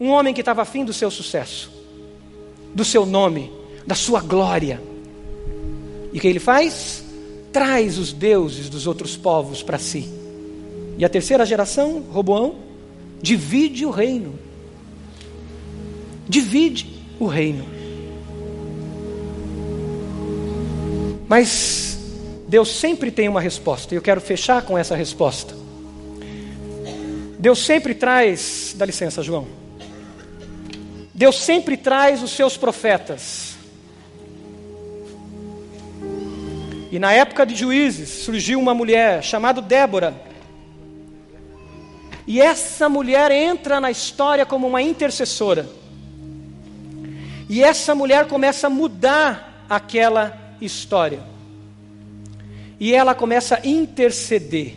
[0.00, 1.70] um homem que estava afim do seu sucesso,
[2.74, 3.52] do seu nome,
[3.86, 4.80] da sua glória.
[6.14, 7.04] E o que ele faz?
[7.52, 10.27] Traz os deuses dos outros povos para si.
[10.98, 12.56] E a terceira geração, Roboão,
[13.22, 14.36] divide o reino.
[16.28, 16.86] Divide
[17.20, 17.64] o reino.
[21.28, 21.98] Mas
[22.48, 25.54] Deus sempre tem uma resposta, e eu quero fechar com essa resposta.
[27.38, 29.46] Deus sempre traz, dá licença, João.
[31.14, 33.56] Deus sempre traz os seus profetas.
[36.90, 40.27] E na época de juízes surgiu uma mulher chamada Débora,
[42.28, 45.66] e essa mulher entra na história como uma intercessora.
[47.48, 51.20] E essa mulher começa a mudar aquela história.
[52.78, 54.74] E ela começa a interceder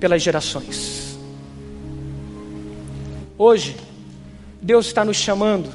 [0.00, 1.16] pelas gerações.
[3.38, 3.76] Hoje,
[4.60, 5.70] Deus está nos chamando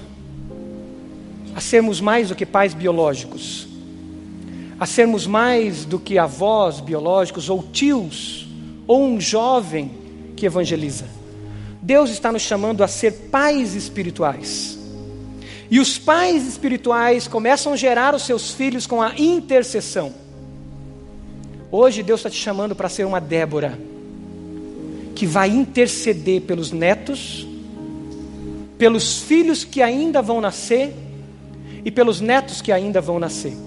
[1.55, 3.65] a sermos mais do que pais biológicos,
[4.77, 8.45] a sermos mais do que avós biológicos ou tios,
[8.85, 10.02] ou um jovem
[10.35, 11.05] que evangeliza.
[11.81, 14.79] Deus está nos chamando a ser pais espirituais.
[15.69, 20.13] E os pais espirituais começam a gerar os seus filhos com a intercessão.
[21.71, 23.77] Hoje Deus está te chamando para ser uma Débora,
[25.15, 27.47] que vai interceder pelos netos,
[28.77, 30.93] pelos filhos que ainda vão nascer
[31.83, 33.57] e pelos netos que ainda vão nascer.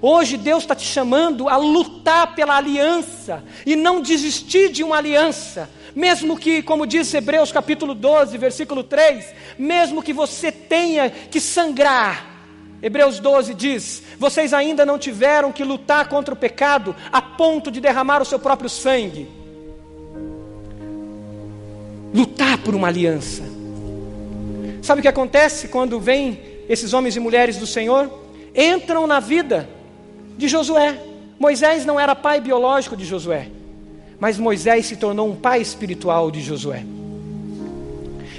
[0.00, 5.68] Hoje Deus está te chamando a lutar pela aliança e não desistir de uma aliança,
[5.94, 9.24] mesmo que, como diz Hebreus capítulo 12, versículo 3,
[9.58, 12.26] mesmo que você tenha que sangrar.
[12.82, 17.80] Hebreus 12 diz: Vocês ainda não tiveram que lutar contra o pecado a ponto de
[17.80, 19.28] derramar o seu próprio sangue.
[22.14, 23.42] Lutar por uma aliança.
[24.82, 28.10] Sabe o que acontece quando vêm esses homens e mulheres do Senhor?
[28.54, 29.68] Entram na vida
[30.36, 30.98] de Josué.
[31.38, 33.48] Moisés não era pai biológico de Josué,
[34.20, 36.84] mas Moisés se tornou um pai espiritual de Josué.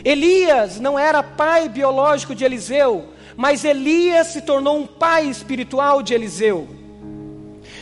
[0.04, 3.06] Elias não era pai biológico de Eliseu,
[3.36, 6.68] mas Elias se tornou um pai espiritual de Eliseu.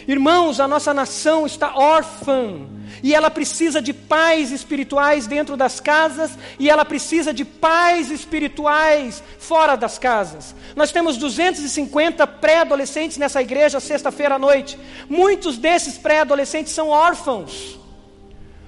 [0.08, 2.68] Irmãos, a nossa nação está órfã
[3.04, 9.22] e ela precisa de pais espirituais dentro das casas e ela precisa de pais espirituais
[9.38, 10.56] fora das casas.
[10.76, 14.80] Nós temos 250 pré-adolescentes nessa igreja sexta-feira à noite.
[15.10, 17.77] Muitos desses pré-adolescentes são órfãos.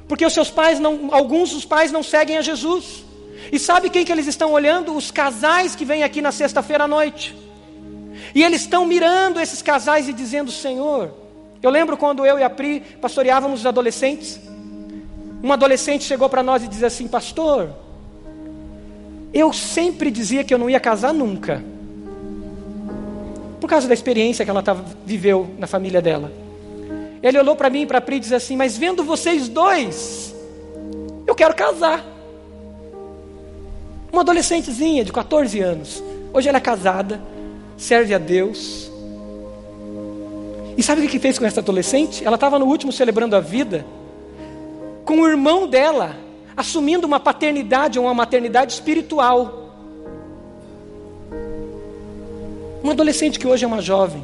[0.09, 3.05] Porque os seus pais não, alguns dos pais não seguem a Jesus.
[3.51, 4.95] E sabe quem que eles estão olhando?
[4.95, 7.37] Os casais que vêm aqui na sexta-feira à noite.
[8.33, 11.13] E eles estão mirando esses casais e dizendo: Senhor,
[11.61, 14.39] eu lembro quando eu e a Pri pastoreávamos os adolescentes.
[15.43, 17.69] Um adolescente chegou para nós e dizia assim: Pastor,
[19.31, 21.63] eu sempre dizia que eu não ia casar nunca.
[23.61, 24.63] Por causa da experiência que ela
[25.05, 26.48] viveu na família dela.
[27.21, 30.33] Ele olhou para mim e para Pri e disse assim: Mas vendo vocês dois,
[31.27, 32.05] eu quero casar.
[34.11, 36.03] Uma adolescentezinha de 14 anos.
[36.33, 37.21] Hoje ela é casada,
[37.77, 38.89] serve a Deus.
[40.77, 42.25] E sabe o que fez com essa adolescente?
[42.25, 43.85] Ela estava no último celebrando a vida,
[45.03, 46.15] com o irmão dela,
[46.55, 49.59] assumindo uma paternidade ou uma maternidade espiritual.
[52.81, 54.23] Um adolescente que hoje é uma jovem.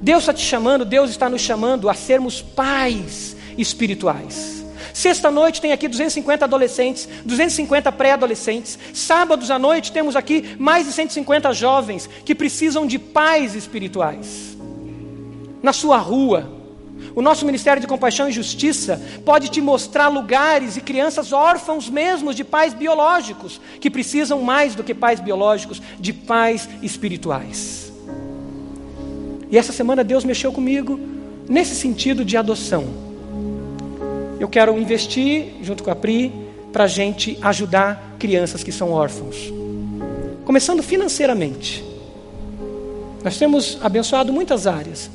[0.00, 4.64] Deus está te chamando, Deus está nos chamando a sermos pais espirituais.
[4.92, 8.78] Sexta-noite tem aqui 250 adolescentes, 250 pré-adolescentes.
[8.94, 14.56] Sábados à noite temos aqui mais de 150 jovens que precisam de pais espirituais.
[15.62, 16.50] Na sua rua,
[17.14, 22.32] o nosso Ministério de Compaixão e Justiça pode te mostrar lugares e crianças órfãos mesmo
[22.32, 27.85] de pais biológicos, que precisam mais do que pais biológicos, de pais espirituais.
[29.50, 30.98] E essa semana Deus mexeu comigo
[31.48, 32.84] nesse sentido de adoção.
[34.38, 36.32] Eu quero investir, junto com a Pri,
[36.72, 39.52] para a gente ajudar crianças que são órfãos.
[40.44, 41.84] Começando financeiramente.
[43.24, 45.10] Nós temos abençoado muitas áreas,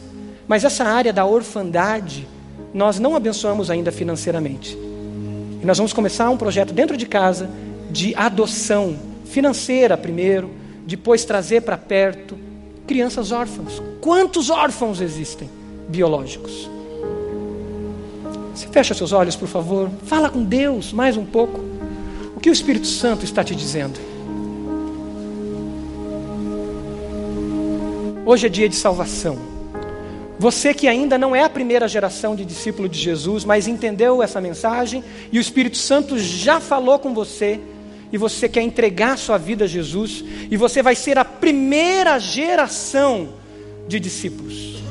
[0.47, 2.27] mas essa área da orfandade,
[2.73, 4.77] nós não abençoamos ainda financeiramente.
[5.61, 7.49] E nós vamos começar um projeto dentro de casa
[7.91, 10.49] de adoção financeira primeiro,
[10.86, 12.38] depois trazer para perto
[12.88, 13.90] crianças órfãs.
[14.01, 15.47] Quantos órfãos existem
[15.87, 16.67] biológicos?
[18.53, 19.91] Você fecha seus olhos, por favor.
[20.05, 21.61] Fala com Deus mais um pouco.
[22.35, 23.99] O que o Espírito Santo está te dizendo?
[28.25, 29.37] Hoje é dia de salvação.
[30.39, 34.41] Você que ainda não é a primeira geração de discípulo de Jesus, mas entendeu essa
[34.41, 37.59] mensagem e o Espírito Santo já falou com você
[38.11, 43.40] e você quer entregar sua vida a Jesus, e você vai ser a primeira geração
[43.88, 44.82] de discípulos.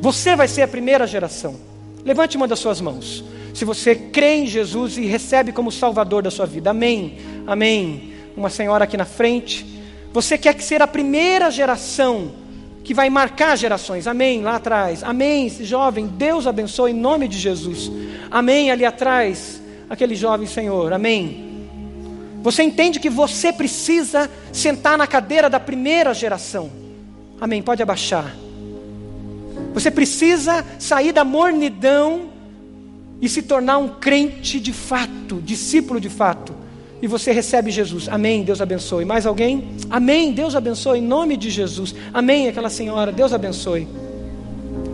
[0.00, 1.56] Você vai ser a primeira geração.
[2.04, 3.24] Levante uma das suas mãos.
[3.54, 6.70] Se você crê em Jesus e recebe como Salvador da sua vida.
[6.70, 7.18] Amém.
[7.46, 8.12] Amém.
[8.36, 9.64] Uma senhora aqui na frente.
[10.12, 12.32] Você quer ser a primeira geração
[12.82, 14.06] que vai marcar gerações.
[14.06, 14.42] Amém.
[14.42, 15.02] Lá atrás.
[15.02, 15.46] Amém.
[15.46, 17.90] Esse jovem, Deus abençoe em nome de Jesus.
[18.30, 18.70] Amém.
[18.70, 20.92] Ali atrás, aquele jovem Senhor.
[20.92, 21.44] Amém.
[22.42, 26.83] Você entende que você precisa sentar na cadeira da primeira geração.
[27.44, 27.60] Amém.
[27.60, 28.34] Pode abaixar.
[29.74, 32.30] Você precisa sair da mornidão
[33.20, 36.54] e se tornar um crente de fato, discípulo de fato.
[37.02, 38.08] E você recebe Jesus.
[38.08, 38.44] Amém.
[38.44, 39.04] Deus abençoe.
[39.04, 39.76] Mais alguém?
[39.90, 40.32] Amém.
[40.32, 41.94] Deus abençoe em nome de Jesus.
[42.14, 42.48] Amém.
[42.48, 43.12] Aquela senhora.
[43.12, 43.86] Deus abençoe.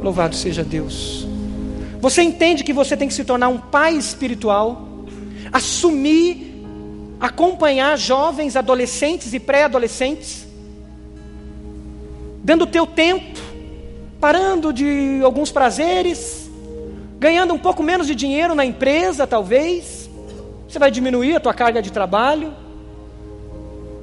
[0.02, 1.28] Louvado seja Deus.
[2.00, 5.04] Você entende que você tem que se tornar um pai espiritual,
[5.52, 6.50] assumir
[7.20, 10.46] acompanhar jovens, adolescentes e pré-adolescentes,
[12.42, 13.38] dando o teu tempo,
[14.20, 16.50] parando de alguns prazeres,
[17.18, 20.08] ganhando um pouco menos de dinheiro na empresa, talvez.
[20.68, 22.52] Você vai diminuir a tua carga de trabalho,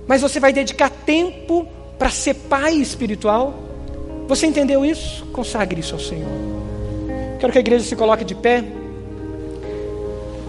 [0.07, 1.67] mas você vai dedicar tempo
[1.97, 3.53] para ser pai espiritual.
[4.27, 5.25] Você entendeu isso?
[5.27, 6.29] Consagre isso ao Senhor.
[7.39, 8.63] Quero que a igreja se coloque de pé.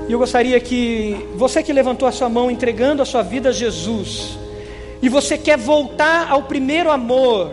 [0.08, 3.52] E eu gostaria que você que levantou a sua mão entregando a sua vida a
[3.52, 4.38] Jesus,
[5.02, 7.52] e você quer voltar ao primeiro amor,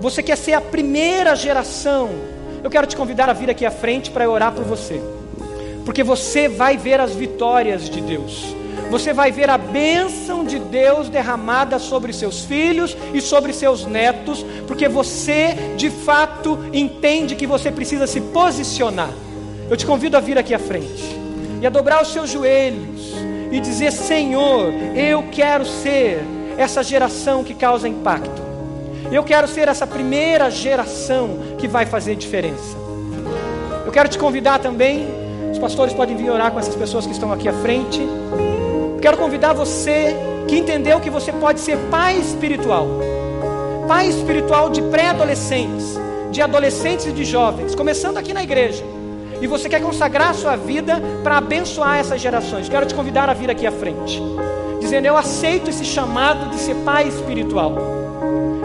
[0.00, 2.08] você quer ser a primeira geração,
[2.64, 5.00] eu quero te convidar a vir aqui à frente para orar por você,
[5.84, 8.56] porque você vai ver as vitórias de Deus.
[8.90, 14.44] Você vai ver a bênção de Deus derramada sobre seus filhos e sobre seus netos,
[14.66, 19.12] porque você de fato entende que você precisa se posicionar.
[19.68, 21.04] Eu te convido a vir aqui à frente
[21.60, 23.12] e a dobrar os seus joelhos
[23.52, 26.24] e dizer: Senhor, eu quero ser
[26.58, 28.49] essa geração que causa impacto.
[29.10, 32.76] Eu quero ser essa primeira geração que vai fazer diferença.
[33.84, 35.08] Eu quero te convidar também,
[35.50, 38.00] os pastores podem vir orar com essas pessoas que estão aqui à frente.
[38.00, 40.14] Eu quero convidar você
[40.46, 42.86] que entendeu que você pode ser pai espiritual.
[43.88, 45.98] Pai espiritual de pré-adolescentes,
[46.30, 48.84] de adolescentes e de jovens, começando aqui na igreja
[49.40, 53.34] e você quer consagrar a sua vida para abençoar essas gerações, quero te convidar a
[53.34, 54.22] vir aqui à frente,
[54.80, 57.74] dizendo: Eu aceito esse chamado de ser pai espiritual,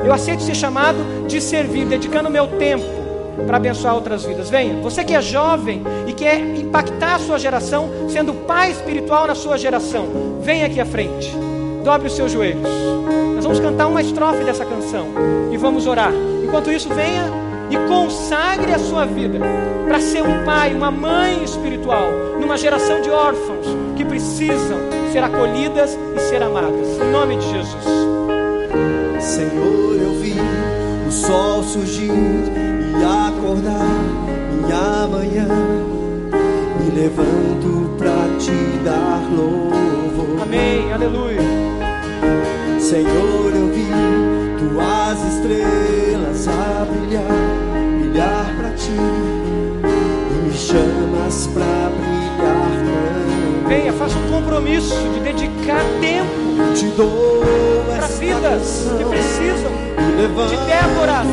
[0.06, 0.98] eu aceito esse chamado
[1.28, 2.86] de servir, dedicando meu tempo
[3.48, 4.50] para abençoar outras vidas.
[4.50, 9.36] Venha, você que é jovem e quer impactar a sua geração, sendo pai espiritual na
[9.36, 10.08] sua geração,
[10.42, 11.36] venha aqui à frente,
[11.84, 12.70] dobre os seus joelhos.
[13.36, 15.08] Nós vamos cantar uma estrofe dessa canção
[15.52, 16.14] e vamos orar.
[16.44, 17.24] Enquanto isso, venha
[17.70, 19.40] e consagre a sua vida
[19.88, 24.78] para ser um pai, uma mãe espiritual numa geração de órfãos que precisam
[25.12, 27.00] ser acolhidas e ser amadas.
[27.00, 28.25] Em nome de Jesus.
[29.26, 30.36] Senhor, eu vi
[31.08, 34.00] o sol surgir e acordar
[34.54, 35.48] minha manhã.
[36.80, 38.52] Me levanto pra te
[38.84, 40.44] dar louvor.
[40.44, 41.42] Amém, aleluia.
[42.80, 43.88] Senhor, eu vi
[44.60, 48.92] tuas estrelas a brilhar, brilhar pra ti.
[48.94, 52.05] E me chamas pra brilhar.
[53.68, 56.86] Venha, faça um compromisso de dedicar tempo Te
[57.88, 59.72] para vidas que precisam
[60.48, 61.24] de Débora.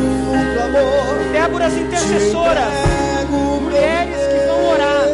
[1.33, 2.73] Déboras intercessoras,
[3.31, 5.07] mulheres que vão orar,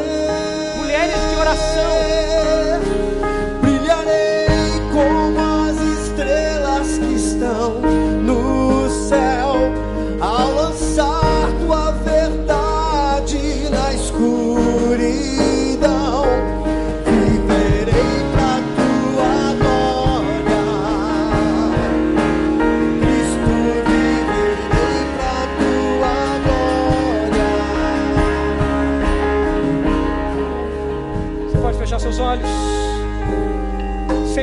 [0.76, 2.37] mulheres de oração.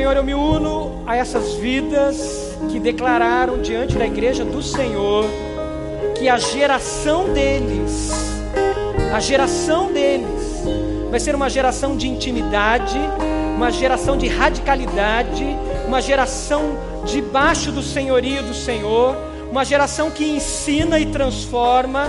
[0.06, 5.24] Senhor, eu me uno a essas vidas que declararam diante da igreja do Senhor
[6.16, 8.12] que a geração deles,
[9.12, 10.62] a geração deles,
[11.10, 12.96] vai ser uma geração de intimidade,
[13.56, 15.44] uma geração de radicalidade,
[15.88, 19.16] uma geração debaixo do senhorio do Senhor,
[19.50, 22.06] uma geração que ensina e transforma,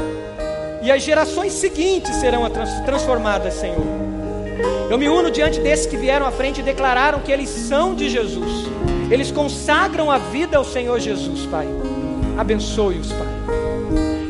[0.84, 4.07] e as gerações seguintes serão trans- transformadas, Senhor.
[4.89, 8.10] Eu me uno diante desses que vieram à frente e declararam que eles são de
[8.10, 8.68] Jesus.
[9.10, 11.68] Eles consagram a vida ao Senhor Jesus, Pai.
[12.38, 13.28] Abençoe-os, Pai.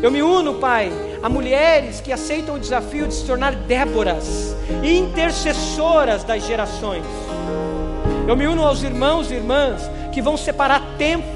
[0.01, 0.91] Eu me uno, Pai,
[1.23, 7.03] a mulheres que aceitam o desafio de se tornar Déboras e intercessoras das gerações.
[8.27, 11.27] Eu me uno aos irmãos e irmãs que vão separar tempo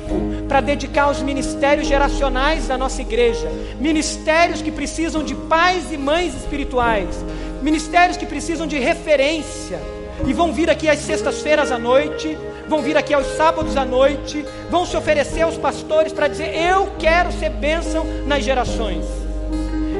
[0.47, 6.35] para dedicar aos ministérios geracionais da nossa igreja, ministérios que precisam de pais e mães
[6.35, 7.23] espirituais,
[7.61, 9.79] ministérios que precisam de referência
[10.25, 12.37] e vão vir aqui às sextas-feiras à noite,
[12.67, 16.91] vão vir aqui aos sábados à noite, vão se oferecer aos pastores para dizer: Eu
[16.99, 19.05] quero ser bênção nas gerações.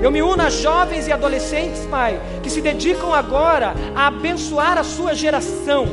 [0.02, 4.84] Eu me uno a jovens e adolescentes, Pai, que se dedicam agora a abençoar a
[4.84, 5.88] sua geração,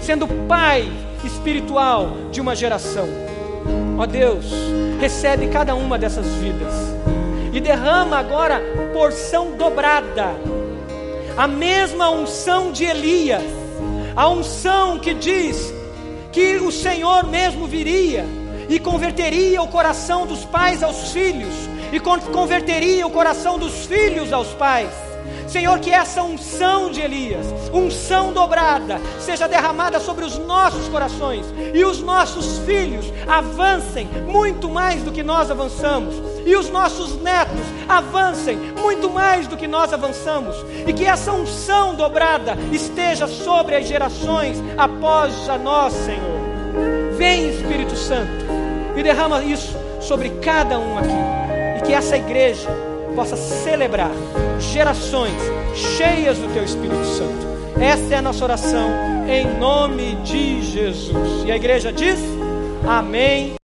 [0.00, 0.88] sendo pai
[1.24, 3.08] espiritual de uma geração.
[3.98, 4.46] Ó Deus,
[5.00, 6.72] recebe cada uma dessas vidas
[7.52, 8.62] e derrama agora
[8.92, 10.28] porção dobrada,
[11.38, 13.42] a mesma unção de Elias,
[14.16, 15.72] a unção que diz
[16.32, 18.26] que o Senhor mesmo viria
[18.68, 21.54] e converteria o coração dos pais aos filhos,
[21.92, 24.90] e con- converteria o coração dos filhos aos pais.
[25.48, 31.84] Senhor, que essa unção de Elias, unção dobrada, seja derramada sobre os nossos corações e
[31.84, 38.56] os nossos filhos avancem muito mais do que nós avançamos, e os nossos netos avancem
[38.78, 40.54] muito mais do que nós avançamos,
[40.86, 46.38] e que essa unção dobrada esteja sobre as gerações após a nós, Senhor.
[47.16, 48.46] Vem Espírito Santo
[48.96, 51.08] e derrama isso sobre cada um aqui.
[51.78, 52.87] E que essa igreja
[53.18, 54.12] possa celebrar
[54.60, 55.34] gerações
[55.74, 57.48] cheias do teu Espírito Santo.
[57.80, 58.88] Essa é a nossa oração
[59.28, 61.44] em nome de Jesus.
[61.44, 62.20] E a igreja diz:
[62.86, 63.52] Amém.